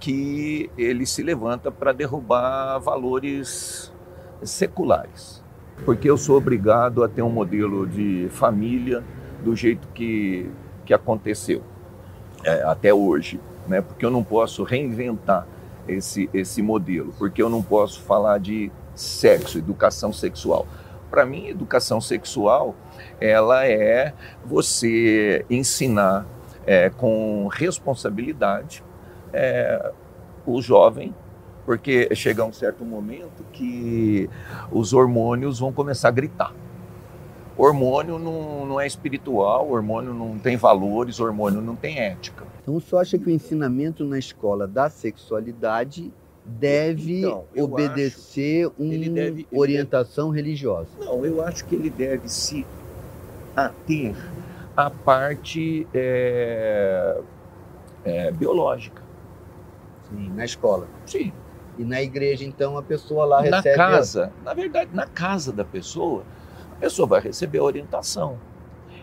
que 0.04 0.70
ele 0.78 1.06
se 1.06 1.24
levanta 1.24 1.72
para 1.72 1.94
derrubar 1.94 2.78
valores 2.80 3.90
seculares. 4.44 5.42
Porque 5.86 6.10
eu 6.10 6.18
sou 6.18 6.36
obrigado 6.36 7.06
a 7.06 7.08
ter 7.08 7.22
um 7.22 7.30
modelo 7.30 7.88
de 7.88 8.28
família 8.32 9.02
do 9.46 9.56
jeito 9.56 9.88
que, 9.94 10.52
que 10.86 10.94
aconteceu 10.94 11.64
é, 12.44 12.64
até 12.64 12.94
hoje, 12.94 13.40
né? 13.66 13.80
porque 13.80 14.06
eu 14.06 14.12
não 14.12 14.26
posso 14.26 14.64
reinventar 14.64 15.48
esse, 15.88 16.30
esse 16.34 16.62
modelo, 16.62 17.14
porque 17.18 17.42
eu 17.42 17.50
não 17.50 17.64
posso 17.64 18.02
falar 18.02 18.40
de 18.40 18.70
sexo, 18.94 19.58
educação 19.58 20.12
sexual. 20.12 20.68
Para 21.10 21.26
mim, 21.26 21.48
educação 21.48 22.02
sexual 22.02 22.76
ela 23.22 23.66
é 23.66 24.14
você 24.44 25.46
ensinar 25.50 26.26
é, 26.66 26.90
com 26.90 27.48
responsabilidade 27.48 28.84
é, 29.34 29.92
o 30.46 30.62
jovem, 30.62 31.14
porque 31.66 32.14
chega 32.16 32.44
um 32.46 32.54
certo 32.54 32.86
momento 32.86 33.44
que 33.52 34.30
os 34.72 34.94
hormônios 34.94 35.60
vão 35.60 35.72
começar 35.74 36.10
a 36.10 36.12
gritar. 36.12 36.54
Hormônio 37.58 38.18
não, 38.18 38.66
não 38.66 38.80
é 38.82 38.88
espiritual, 38.88 39.70
hormônio 39.70 40.14
não 40.14 40.40
tem 40.40 40.58
valores, 40.58 41.20
hormônio 41.20 41.62
não 41.62 41.76
tem 41.76 42.00
ética. 42.00 42.44
Então 42.62 42.76
o 42.76 42.82
senhor 42.82 43.02
acha 43.02 43.18
que 43.18 43.28
o 43.28 43.30
ensinamento 43.30 44.04
na 44.04 44.18
escola 44.18 44.68
da 44.68 44.90
sexualidade 44.90 46.12
deve 46.44 47.20
Então, 47.20 47.44
obedecer 47.58 48.70
uma 48.78 48.94
ele 48.94 49.10
deve- 49.10 49.48
orientação 49.52 50.30
religiosa? 50.32 50.90
Não, 51.00 51.24
eu 51.26 51.44
acho 51.46 51.64
que 51.66 51.76
ele 51.76 51.90
deve 51.92 52.28
se 52.28 52.66
ater 53.56 54.16
à 54.76 54.90
parte 54.90 55.88
é, 55.94 57.22
é, 58.04 58.32
biológica. 58.32 59.03
Sim, 60.14 60.30
na 60.36 60.46
escola. 60.46 60.88
Sim, 61.06 61.34
E 61.78 61.84
na 61.84 62.02
igreja, 62.02 62.46
então, 62.46 62.78
a 62.78 62.84
pessoa 62.84 63.26
lá 63.26 63.42
na 63.42 63.58
recebe... 63.58 63.76
casa, 63.76 64.32
na 64.44 64.54
verdade, 64.54 64.92
na 64.94 65.08
casa 65.08 65.52
da 65.52 65.66
pessoa, 65.66 66.24
a 66.74 66.76
pessoa 66.76 67.08
vai 67.08 67.20
receber 67.22 67.58
a 67.60 67.64
orientação. 67.64 68.38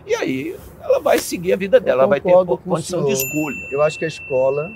E 0.05 0.15
aí 0.15 0.57
ela 0.81 0.99
vai 0.99 1.17
seguir 1.19 1.53
a 1.53 1.57
vida 1.57 1.79
dela, 1.79 2.03
ela 2.03 2.09
vai 2.09 2.19
ter 2.21 2.31
condição 2.63 3.03
de 3.03 3.11
escolha. 3.11 3.67
Eu 3.71 3.81
acho 3.81 3.99
que 3.99 4.05
a 4.05 4.07
escola 4.07 4.67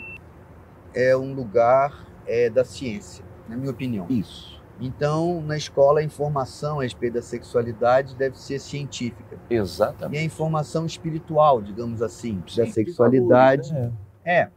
é 0.93 1.15
um 1.15 1.34
lugar 1.34 2.06
é, 2.28 2.50
da 2.50 2.63
ciência, 2.63 3.24
na 3.48 3.56
minha 3.56 3.71
opinião. 3.71 4.06
Isso, 4.10 4.62
Então, 4.80 5.41
na 5.41 5.56
escola, 5.58 6.02
a 6.02 6.04
informação 6.04 6.80
a 6.80 6.84
respeito 6.84 7.13
da 7.13 7.21
sexualidade 7.21 8.13
deve 8.15 8.38
ser 8.38 8.60
científica. 8.60 9.38
E 9.50 9.56
exatamente. 9.56 10.19
a 10.19 10.24
informação 10.24 10.86
espiritual, 10.86 11.62
digamos 11.62 12.02
assim, 12.02 12.43
da 12.56 12.65
Sim, 12.65 12.71
sexualidade, 12.71 13.69
valores, 13.71 13.93
é, 14.26 14.50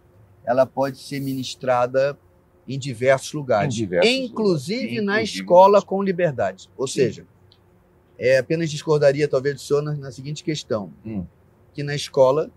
ela 0.48 0.64
pode 0.64 0.96
ser 0.98 1.20
ministrada 1.20 2.18
em 2.66 2.78
diversos 2.78 3.32
lugares, 3.34 3.74
Em 3.74 3.78
diversos 3.78 4.10
inclusive 4.10 4.80
lugares, 4.80 5.04
na 5.04 5.12
inclusive 5.20 5.40
escola 5.40 5.82
com 5.82 6.02
liberdade. 6.02 6.70
Ou 6.76 6.86
Sim. 6.86 6.94
seja, 6.94 7.26
é, 8.18 8.38
apenas 8.38 8.70
discordaria 8.70 9.28
talvez 9.28 9.56
do 9.56 9.60
senhor 9.60 9.82
na, 9.82 9.92
na 9.94 10.10
seguinte 10.10 10.42
questão, 10.42 10.90
Hum. 11.04 11.24
que 11.74 11.82
na 11.82 11.94
escola 11.94 12.50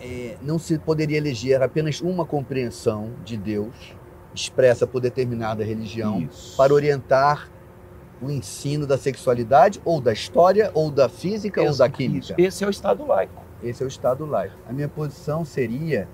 é, 0.00 0.36
não 0.42 0.58
se 0.58 0.78
poderia 0.78 1.16
eleger 1.16 1.62
apenas 1.62 2.00
uma 2.02 2.26
compreensão 2.26 3.12
de 3.24 3.36
Deus 3.36 3.74
expressa 4.34 4.86
por 4.86 5.00
determinada 5.00 5.64
religião 5.64 6.20
Isso. 6.22 6.56
para 6.56 6.74
orientar 6.74 7.50
o 8.20 8.30
ensino 8.30 8.86
da 8.86 8.98
sexualidade 8.98 9.80
ou 9.84 10.00
da 10.00 10.12
história 10.12 10.70
ou 10.74 10.90
da 10.90 11.08
física 11.08 11.62
ou 11.62 11.74
da 11.76 11.88
química. 11.88 12.34
Esse 12.38 12.64
é 12.64 12.66
o 12.66 12.70
Estado 12.70 13.06
laico. 13.06 13.42
Esse 13.62 13.82
é 13.82 13.86
o 13.86 13.88
Estado 13.88 14.26
laico. 14.26 14.56
A 14.68 14.72
minha 14.72 14.88
posição 14.88 15.44
seria 15.44 16.08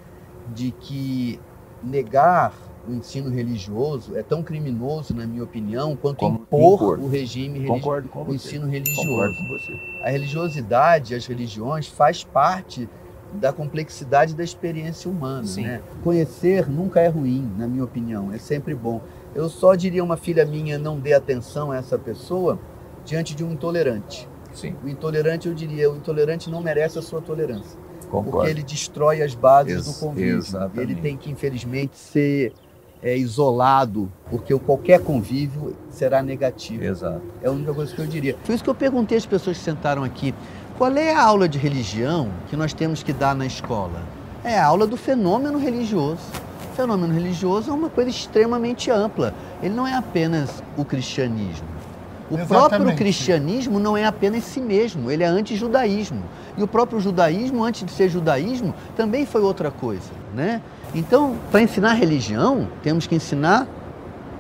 de 0.55 0.71
que 0.73 1.39
negar 1.83 2.53
o 2.89 2.93
ensino 2.93 3.31
religioso 3.31 4.17
é 4.17 4.23
tão 4.23 4.43
criminoso, 4.43 5.15
na 5.15 5.27
minha 5.27 5.45
opinião, 5.45 5.95
quanto 5.97 6.19
Como- 6.19 6.41
impor 6.41 6.75
impor. 6.75 6.99
o 6.99 7.09
regime 7.09 7.55
religioso, 7.59 7.81
Concordo 7.81 8.09
o 8.15 8.25
você. 8.25 8.35
ensino 8.35 8.67
Concordo 8.67 8.73
religioso. 8.73 9.73
A 10.03 10.11
religiosidade, 10.11 11.15
as 11.15 11.27
religiões, 11.27 11.87
faz 11.87 12.25
parte 12.25 12.89
da 13.35 13.53
complexidade 13.53 14.35
da 14.35 14.43
experiência 14.43 15.11
humana. 15.11 15.45
Sim. 15.47 15.63
Né? 15.63 15.83
Conhecer 16.03 16.69
nunca 16.69 17.01
é 17.01 17.09
ruim, 17.09 17.49
na 17.57 17.69
minha 17.69 17.85
opinião, 17.85 18.33
é 18.33 18.39
sempre 18.39 18.75
bom. 18.75 19.01
Eu 19.35 19.49
só 19.49 19.75
diria 19.75 20.03
uma 20.03 20.17
filha 20.17 20.45
minha 20.45 20.79
não 20.79 20.99
dê 20.99 21.13
atenção 21.13 21.71
a 21.71 21.77
essa 21.77 21.97
pessoa 21.99 22.59
diante 23.05 23.35
de 23.35 23.45
um 23.45 23.53
intolerante. 23.53 24.29
Sim, 24.53 24.75
O 24.85 24.89
intolerante, 24.89 25.47
eu 25.47 25.55
diria, 25.55 25.89
o 25.89 25.97
intolerante 25.97 26.51
não 26.51 26.61
merece 26.61 26.99
a 26.99 27.03
sua 27.03 27.21
tolerância, 27.21 27.79
concordo. 28.11 28.31
porque 28.39 28.51
ele 28.51 28.63
destrói 28.63 29.23
as 29.23 29.35
bases 29.35 29.75
Ex- 29.75 29.87
do 29.87 29.95
convívio. 30.07 30.39
exatamente. 30.39 30.81
Ele 30.81 30.95
tem 30.97 31.17
que, 31.17 31.31
infelizmente, 31.31 31.97
ser 31.97 32.53
é, 33.03 33.17
isolado, 33.17 34.11
porque 34.29 34.57
qualquer 34.59 35.01
convívio 35.01 35.75
será 35.89 36.23
negativo. 36.23 36.85
Exato. 36.85 37.23
É 37.43 37.49
a 37.49 37.51
única 37.51 37.73
coisa 37.73 37.95
que 37.95 38.01
eu 38.01 38.07
diria. 38.07 38.37
Foi 38.45 38.55
isso 38.55 38.63
que 38.65 38.69
eu 38.71 38.75
perguntei 38.75 39.17
às 39.17 39.25
pessoas 39.25 39.57
que 39.57 39.65
sentaram 39.65 40.05
aqui. 40.05 40.35
Qual 40.77 40.91
é 40.97 41.15
a 41.15 41.23
aula 41.23 41.49
de 41.49 41.59
religião 41.59 42.29
que 42.49 42.57
nós 42.57 42.73
temos 42.73 43.03
que 43.03 43.13
dar 43.13 43.35
na 43.35 43.47
escola? 43.47 44.03
É 44.45 44.59
a 44.59 44.67
aula 44.67 44.87
do 44.87 44.97
fenômeno 44.97 45.59
religioso. 45.59 46.21
O 46.73 46.77
fenômeno 46.77 47.13
religioso 47.13 47.71
é 47.71 47.75
uma 47.75 47.91
coisa 47.91 48.09
extremamente 48.09 48.91
ampla. 48.91 49.35
Ele 49.63 49.75
não 49.75 49.87
é 49.87 49.95
apenas 49.95 50.63
o 50.79 50.85
cristianismo. 50.85 51.67
O 52.31 52.39
próprio 52.47 52.95
cristianismo 52.95 53.81
não 53.81 53.97
é 53.97 54.05
apenas 54.05 54.45
si 54.45 54.61
mesmo, 54.61 55.11
ele 55.11 55.25
é 55.25 55.27
anti-judaísmo. 55.27 56.23
E 56.57 56.63
o 56.63 56.67
próprio 56.69 57.01
judaísmo, 57.01 57.65
antes 57.65 57.85
de 57.85 57.91
ser 57.91 58.09
judaísmo, 58.09 58.73
também 58.97 59.27
foi 59.27 59.43
outra 59.43 59.71
coisa, 59.71 60.11
né? 60.35 60.63
Então, 60.95 61.37
para 61.51 61.61
ensinar 61.61 61.95
religião, 61.95 62.69
temos 62.83 63.07
que 63.07 63.15
ensinar 63.17 63.67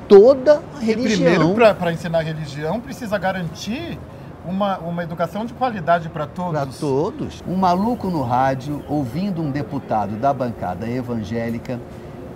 toda 0.09 0.63
a 0.77 0.83
E 0.83 0.87
religião. 0.87 1.33
primeiro, 1.33 1.75
para 1.75 1.93
ensinar 1.93 2.23
religião, 2.23 2.81
precisa 2.81 3.19
garantir 3.19 3.99
uma, 4.45 4.79
uma 4.79 5.03
educação 5.03 5.45
de 5.45 5.53
qualidade 5.53 6.09
para 6.09 6.27
todos. 6.27 6.53
Para 6.53 6.67
todos. 6.67 7.43
Um 7.47 7.57
maluco 7.57 8.09
no 8.09 8.23
rádio 8.23 8.85
ouvindo 8.89 9.43
um 9.43 9.51
deputado 9.51 10.17
da 10.17 10.33
bancada 10.33 10.89
evangélica 10.89 11.81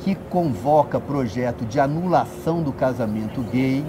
que 0.01 0.15
convoca 0.15 1.01
projeto 1.01 1.65
de 1.65 1.81
anulação 1.81 2.63
do 2.63 2.73
casamento 2.73 3.41
gay 3.43 3.85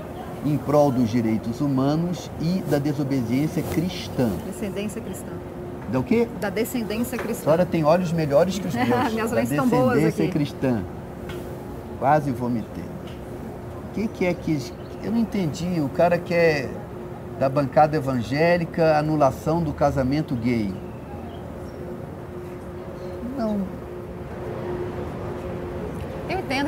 em 0.46 0.58
prol 0.58 0.92
dos 0.92 1.10
direitos 1.10 1.60
humanos 1.60 2.30
e 2.40 2.62
da 2.70 2.78
desobediência 2.78 3.64
cristã. 3.74 4.30
Descendência 4.46 5.02
cristã. 5.02 5.32
Da 5.92 6.00
o 6.00 6.04
quê? 6.04 6.28
Da 6.40 6.50
descendência 6.50 7.18
A 7.18 7.22
cristã. 7.22 7.44
senhora 7.44 7.66
tem 7.66 7.84
olhos 7.84 8.12
melhores 8.12 8.60
que 8.60 8.68
os 8.68 8.74
meus. 8.76 9.14
Minhas 9.14 9.30
da 9.32 9.36
lentes 9.36 9.52
estão 9.52 9.68
boas 9.68 9.96
descendência 9.96 10.24
aqui. 10.26 10.34
cristã. 10.34 10.84
Quase 12.00 12.32
vomitei. 12.32 12.84
O 13.90 13.94
que, 13.96 14.08
que 14.08 14.26
é 14.26 14.34
que. 14.34 14.60
Eu 15.04 15.12
não 15.12 15.20
entendi. 15.20 15.80
O 15.82 15.90
cara 15.90 16.18
quer 16.18 16.70
da 17.40 17.50
bancada 17.50 17.98
evangélica 17.98 18.98
anulação 18.98 19.62
do 19.62 19.74
casamento 19.74 20.36
gay. 20.36 20.74
Não, 23.38 23.60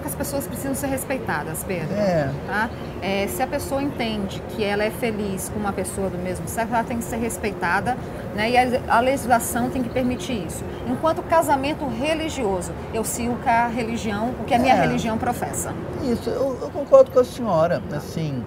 que 0.08 0.14
as 0.14 0.16
pessoas 0.16 0.48
precisam 0.48 0.74
ser 0.74 0.88
respeitadas, 0.88 1.64
Pedro. 1.64 1.94
É. 1.96 2.32
Tá? 2.48 2.70
É, 3.02 3.28
se 3.28 3.42
a 3.44 3.48
pessoa 3.48 3.82
entende 3.82 4.42
que 4.50 4.64
ela 4.64 4.84
é 4.84 4.90
feliz 4.90 5.50
com 5.50 5.60
uma 5.60 5.74
pessoa 5.74 6.10
do 6.10 6.18
mesmo 6.18 6.48
sexo, 6.48 6.74
ela 6.74 6.84
tem 6.84 6.98
que 6.98 7.04
ser 7.04 7.18
respeitada 7.18 7.98
né? 8.36 8.50
e 8.52 8.58
a, 8.58 8.98
a 8.98 9.00
legislação 9.00 9.70
tem 9.70 9.84
que 9.84 9.90
permitir 9.90 10.46
isso. 10.48 10.64
Enquanto 10.88 11.22
casamento 11.24 11.86
religioso, 11.88 12.72
eu 12.94 13.04
sigo 13.04 13.36
que 13.44 13.50
a 13.50 13.68
religião, 13.68 14.34
o 14.40 14.46
que 14.46 14.54
a 14.54 14.60
minha 14.60 14.76
É. 14.76 14.82
religião 14.82 15.18
professa. 15.18 15.74
Isso, 16.04 16.30
eu, 16.30 16.58
eu 16.62 16.70
concordo 16.70 17.12
com 17.12 17.20
a 17.20 17.26
senhora. 17.26 17.82
Assim, 17.92 18.44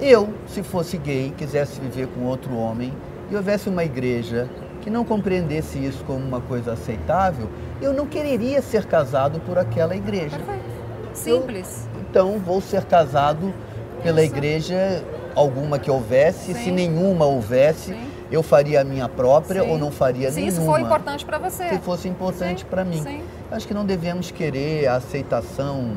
eu, 0.00 0.32
se 0.46 0.62
fosse 0.62 0.96
gay, 0.98 1.32
quisesse 1.36 1.80
viver 1.80 2.08
com 2.08 2.24
outro 2.24 2.54
homem 2.56 2.92
e 3.30 3.36
houvesse 3.36 3.68
uma 3.68 3.82
igreja 3.84 4.48
que 4.82 4.90
não 4.90 5.04
compreendesse 5.04 5.78
isso 5.78 6.04
como 6.04 6.18
uma 6.18 6.40
coisa 6.40 6.72
aceitável, 6.72 7.48
eu 7.80 7.92
não 7.92 8.04
quereria 8.06 8.60
ser 8.60 8.84
casado 8.84 9.40
por 9.40 9.56
aquela 9.56 9.96
igreja. 9.96 10.36
Perfeito. 10.36 10.72
Simples. 11.14 11.88
Então, 12.00 12.38
vou 12.38 12.60
ser 12.60 12.84
casado 12.84 13.54
pela 14.02 14.22
igreja, 14.22 15.02
alguma 15.34 15.78
que 15.78 15.90
houvesse. 15.90 16.52
Se 16.52 16.64
Sim. 16.64 16.72
nenhuma 16.72 17.24
houvesse, 17.24 17.92
Sim. 17.92 18.00
eu 18.30 18.42
faria 18.42 18.80
a 18.80 18.84
minha 18.84 19.08
própria 19.08 19.62
Sim. 19.62 19.70
ou 19.70 19.78
não 19.78 19.90
faria 19.90 20.30
Se 20.30 20.40
nenhuma. 20.40 20.52
isso 20.52 20.66
for 20.66 20.80
importante 20.80 21.24
para 21.24 21.38
você. 21.38 21.68
Se 21.68 21.78
fosse 21.78 22.08
importante 22.08 22.64
para 22.64 22.84
mim. 22.84 23.22
Acho 23.50 23.68
que 23.68 23.74
não 23.74 23.84
devemos 23.84 24.30
querer 24.30 24.88
a 24.88 24.96
aceitação 24.96 25.96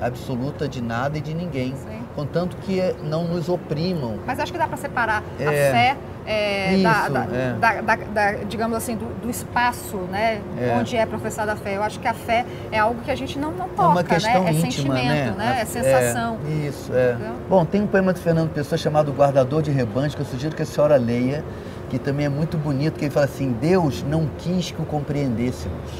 absoluta 0.00 0.66
de 0.68 0.80
nada 0.82 1.18
e 1.18 1.20
de 1.20 1.34
ninguém, 1.34 1.74
Sim. 1.76 1.93
Contanto 2.14 2.56
que 2.62 2.80
não 3.02 3.24
nos 3.24 3.48
oprimam. 3.48 4.18
Mas 4.26 4.38
acho 4.38 4.52
que 4.52 4.58
dá 4.58 4.66
para 4.66 4.76
separar 4.76 5.22
a 5.38 5.42
É. 5.42 5.70
fé 5.72 5.96
é, 6.26 6.74
Isso, 6.76 6.82
da- 6.82 7.26
é. 7.30 7.52
da- 7.60 7.80
da- 7.82 7.96
da- 7.96 8.32
digamos 8.48 8.74
assim, 8.76 8.96
do, 8.96 9.04
do 9.20 9.28
espaço, 9.28 9.96
né? 10.10 10.40
É. 10.58 10.74
Onde 10.78 10.96
é 10.96 11.04
professada 11.04 11.52
a 11.52 11.56
fé. 11.56 11.76
Eu 11.76 11.82
acho 11.82 12.00
que 12.00 12.08
a 12.08 12.14
fé 12.14 12.46
é 12.72 12.78
algo 12.78 13.00
que 13.02 13.10
a 13.10 13.14
gente 13.14 13.38
não, 13.38 13.50
não 13.52 13.68
toca, 13.68 13.82
é 13.82 13.86
uma 13.88 14.04
questão 14.04 14.44
né? 14.44 14.50
É 14.50 14.52
íntima, 14.54 14.96
sentimento, 14.96 15.36
né? 15.36 15.48
A- 15.48 15.60
É 15.60 15.64
sensação. 15.66 16.38
é, 16.48 16.66
isso, 16.66 16.92
é. 16.94 17.12
Entendeu? 17.12 17.32
Bom, 17.48 17.64
tem 17.66 17.82
um 17.82 17.86
poema 17.86 18.12
do 18.12 18.18
Fernando 18.20 18.50
Pessoa 18.54 18.78
chamado 18.78 19.12
Guardador 19.12 19.60
de 19.60 19.70
Rebanhos, 19.70 20.14
que 20.14 20.20
eu 20.22 20.26
sugiro 20.26 20.56
que 20.56 20.62
a 20.62 20.66
senhora 20.66 20.96
leia, 20.96 21.44
que 21.90 21.98
também 21.98 22.24
é 22.24 22.30
muito 22.30 22.56
bonito, 22.56 22.94
que 22.98 23.04
ele 23.04 23.10
fala 23.12 23.26
assim, 23.26 23.52
Deus 23.60 24.02
não 24.08 24.26
quis 24.38 24.70
que 24.70 24.80
o 24.80 24.86
compreendêssemos, 24.86 25.90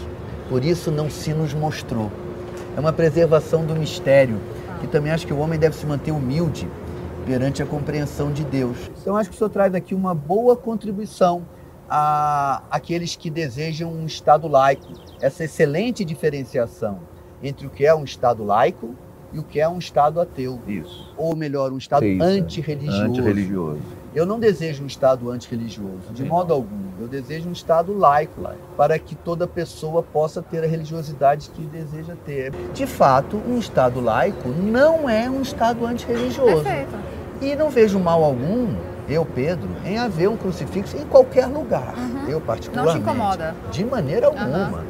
por 0.49 0.65
isso 0.65 0.91
não 0.91 1.11
se 1.11 1.35
nos 1.35 1.53
mostrou. 1.53 2.11
É 2.77 2.81
uma 2.81 2.93
preservação 2.95 3.63
do 3.65 3.75
mistério, 3.77 4.41
que 4.85 4.93
também 4.93 5.13
acho 5.13 5.27
que 5.27 5.33
o 5.33 5.39
homem 5.39 5.59
deve 5.59 5.75
se 5.75 5.87
manter 5.87 6.13
humilde 6.13 6.69
perante 7.27 7.63
a 7.63 7.67
compreensão 7.67 8.31
de 8.33 8.45
Deus. 8.45 8.77
Então 9.01 9.17
acho 9.17 9.31
que 9.31 9.37
o 9.37 9.39
senhor 9.39 9.51
traz 9.51 9.75
aqui 9.75 9.95
uma 9.95 10.15
boa 10.15 10.57
contribuição 10.57 11.47
a 11.89 12.63
aqueles 12.71 13.17
que 13.17 13.31
desejam 13.31 13.93
um 13.93 14.07
Estado 14.07 14.47
laico, 14.47 14.93
essa 15.21 15.45
excelente 15.45 16.05
diferenciação 16.05 17.01
entre 17.43 17.67
o 17.67 17.71
que 17.71 17.85
é 17.85 17.95
um 17.95 18.05
Estado 18.05 18.45
laico 18.45 18.95
e 19.33 19.39
o 19.39 19.43
que 19.43 19.59
é 19.59 19.69
um 19.69 19.79
Estado 19.79 20.21
ateu, 20.21 20.61
Isso. 20.67 21.13
ou 21.17 21.35
melhor, 21.35 21.73
um 21.73 21.79
Estado 21.79 22.05
Isso. 22.05 22.23
antirreligioso. 22.23 23.05
Antirreligioso. 23.05 23.81
Eu 24.15 24.25
não 24.25 24.39
desejo 24.39 24.85
um 24.85 24.87
Estado 24.87 25.31
antirreligioso, 25.31 26.13
de 26.13 26.25
modo 26.25 26.53
algum. 26.53 26.85
Eu 27.01 27.09
desejo 27.09 27.49
um 27.49 27.53
Estado 27.53 27.97
laico, 27.97 28.41
para 28.77 28.99
que 28.99 29.15
toda 29.17 29.47
pessoa 29.47 30.03
possa 30.03 30.41
ter 30.41 30.63
a 30.63 30.67
religiosidade 30.67 31.51
que 31.51 31.63
deseja 31.63 32.15
ter. 32.25 32.53
De 32.73 32.87
fato, 32.87 33.37
um 33.37 33.59
Estado 33.59 34.01
laico 34.01 34.49
não 34.49 35.09
é 35.09 35.29
um 35.29 35.43
Estado 35.43 35.85
antirreligioso. 35.85 36.63
Perfeito. 36.63 36.95
E 37.41 37.57
não 37.57 37.69
vejo 37.69 37.99
mal 37.99 38.23
algum, 38.23 38.75
eu, 39.09 39.27
Pedro, 39.27 39.69
em 39.85 39.99
haver 39.99 40.29
um 40.29 40.37
crucifixo 40.37 40.97
em 40.97 41.05
qualquer 41.05 41.47
lugar. 41.47 41.95
Uhum. 41.97 42.29
Eu, 42.29 42.41
particularmente. 42.41 42.99
incomoda? 42.99 43.55
De 43.71 43.85
maneira 43.85 44.29
alguma. 44.29 44.85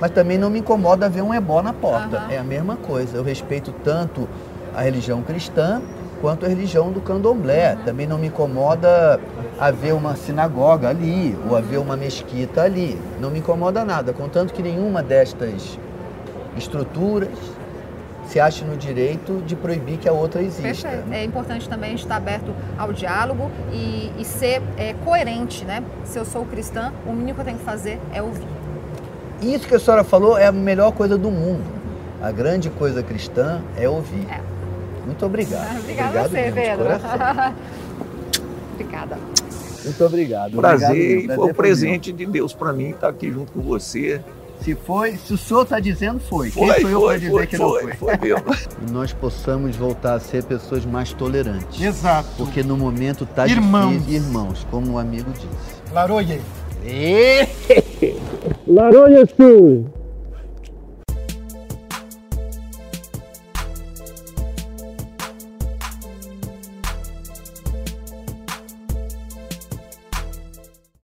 Mas 0.00 0.10
também 0.10 0.36
não 0.36 0.50
me 0.50 0.58
incomoda 0.58 1.08
ver 1.08 1.22
um 1.22 1.32
ebó 1.32 1.62
na 1.62 1.72
porta. 1.72 2.16
Aham. 2.16 2.32
É 2.32 2.38
a 2.38 2.42
mesma 2.42 2.76
coisa. 2.76 3.18
Eu 3.18 3.22
respeito 3.22 3.72
tanto 3.84 4.28
a 4.74 4.80
religião 4.80 5.22
cristã 5.22 5.80
quanto 6.20 6.46
a 6.46 6.48
religião 6.48 6.90
do 6.90 7.00
candomblé. 7.00 7.74
Uhum. 7.74 7.84
Também 7.84 8.06
não 8.06 8.18
me 8.18 8.28
incomoda 8.28 9.20
haver 9.58 9.94
uma 9.94 10.16
sinagoga 10.16 10.88
ali 10.88 11.36
ou 11.48 11.56
haver 11.56 11.78
uma 11.78 11.96
mesquita 11.96 12.62
ali. 12.62 13.00
Não 13.20 13.30
me 13.30 13.38
incomoda 13.38 13.84
nada, 13.84 14.12
contanto 14.12 14.52
que 14.52 14.62
nenhuma 14.62 15.02
destas 15.02 15.78
estruturas 16.56 17.30
se 18.26 18.40
ache 18.40 18.64
no 18.64 18.76
direito 18.76 19.42
de 19.46 19.54
proibir 19.54 19.98
que 19.98 20.08
a 20.08 20.12
outra 20.12 20.40
exista. 20.42 20.88
Perfeito. 20.88 21.12
É 21.12 21.24
importante 21.24 21.68
também 21.68 21.92
a 21.92 21.94
estar 21.94 22.16
aberto 22.16 22.54
ao 22.78 22.92
diálogo 22.92 23.50
e, 23.72 24.10
e 24.18 24.24
ser 24.24 24.62
é, 24.76 24.94
coerente, 25.04 25.64
né? 25.64 25.82
Se 26.04 26.18
eu 26.18 26.24
sou 26.24 26.44
cristã, 26.46 26.92
o 27.06 27.12
mínimo 27.12 27.34
que 27.34 27.40
eu 27.40 27.44
tenho 27.44 27.58
que 27.58 27.64
fazer 27.64 28.00
é 28.12 28.22
ouvir. 28.22 28.46
Isso 29.42 29.66
que 29.66 29.74
a 29.74 29.78
senhora 29.78 30.04
falou 30.04 30.38
é 30.38 30.46
a 30.46 30.52
melhor 30.52 30.92
coisa 30.92 31.18
do 31.18 31.30
mundo. 31.30 31.64
A 32.22 32.30
grande 32.30 32.70
coisa 32.70 33.02
cristã 33.02 33.60
é 33.76 33.88
ouvir. 33.88 34.26
É. 34.30 34.40
Muito 35.04 35.26
obrigado. 35.26 35.78
Obrigada 35.80 36.20
a 36.20 36.24
obrigado 36.24 36.30
você, 36.30 36.50
mesmo, 36.50 36.54
Pedro. 36.54 36.86
Muito 39.84 40.04
obrigado. 40.04 40.52
Prazer, 40.56 40.88
Obrigado 40.90 40.96
e 40.96 41.14
mesmo. 41.26 41.34
foi 41.34 41.42
um 41.42 41.46
meu. 41.46 41.54
presente 41.54 42.12
de 42.12 42.26
Deus 42.26 42.52
para 42.54 42.72
mim 42.72 42.90
estar 42.90 43.08
aqui 43.08 43.30
junto 43.30 43.52
com 43.52 43.60
você. 43.60 44.20
Se 44.62 44.76
foi, 44.76 45.16
se 45.16 45.34
o 45.34 45.36
senhor 45.36 45.62
está 45.62 45.80
dizendo, 45.80 46.20
foi. 46.20 46.48
Quem 46.50 46.64
Foi, 46.68 46.80
sou 46.82 46.90
eu 46.90 47.00
foi, 47.00 47.08
para 47.08 47.18
dizer 47.18 47.30
foi, 47.32 47.46
que 47.48 47.58
não 47.58 47.68
foi, 47.70 47.80
foi? 47.94 48.16
foi 48.16 48.16
mesmo. 48.28 48.44
E 48.88 48.90
nós 48.92 49.12
possamos 49.12 49.74
voltar 49.74 50.14
a 50.14 50.20
ser 50.20 50.44
pessoas 50.44 50.84
mais 50.86 51.12
tolerantes. 51.12 51.80
Exato. 51.82 52.28
Porque 52.38 52.62
no 52.62 52.76
momento 52.76 53.24
está 53.24 53.46
Irmãos. 53.48 53.92
difícil. 54.04 54.14
Irmãos, 54.22 54.64
como 54.70 54.92
o 54.92 54.98
amigo 54.98 55.32
disse. 55.32 55.82
Laroye. 55.92 56.40
E... 56.84 57.44
Laronha 58.66 59.26
Sul. 59.36 59.86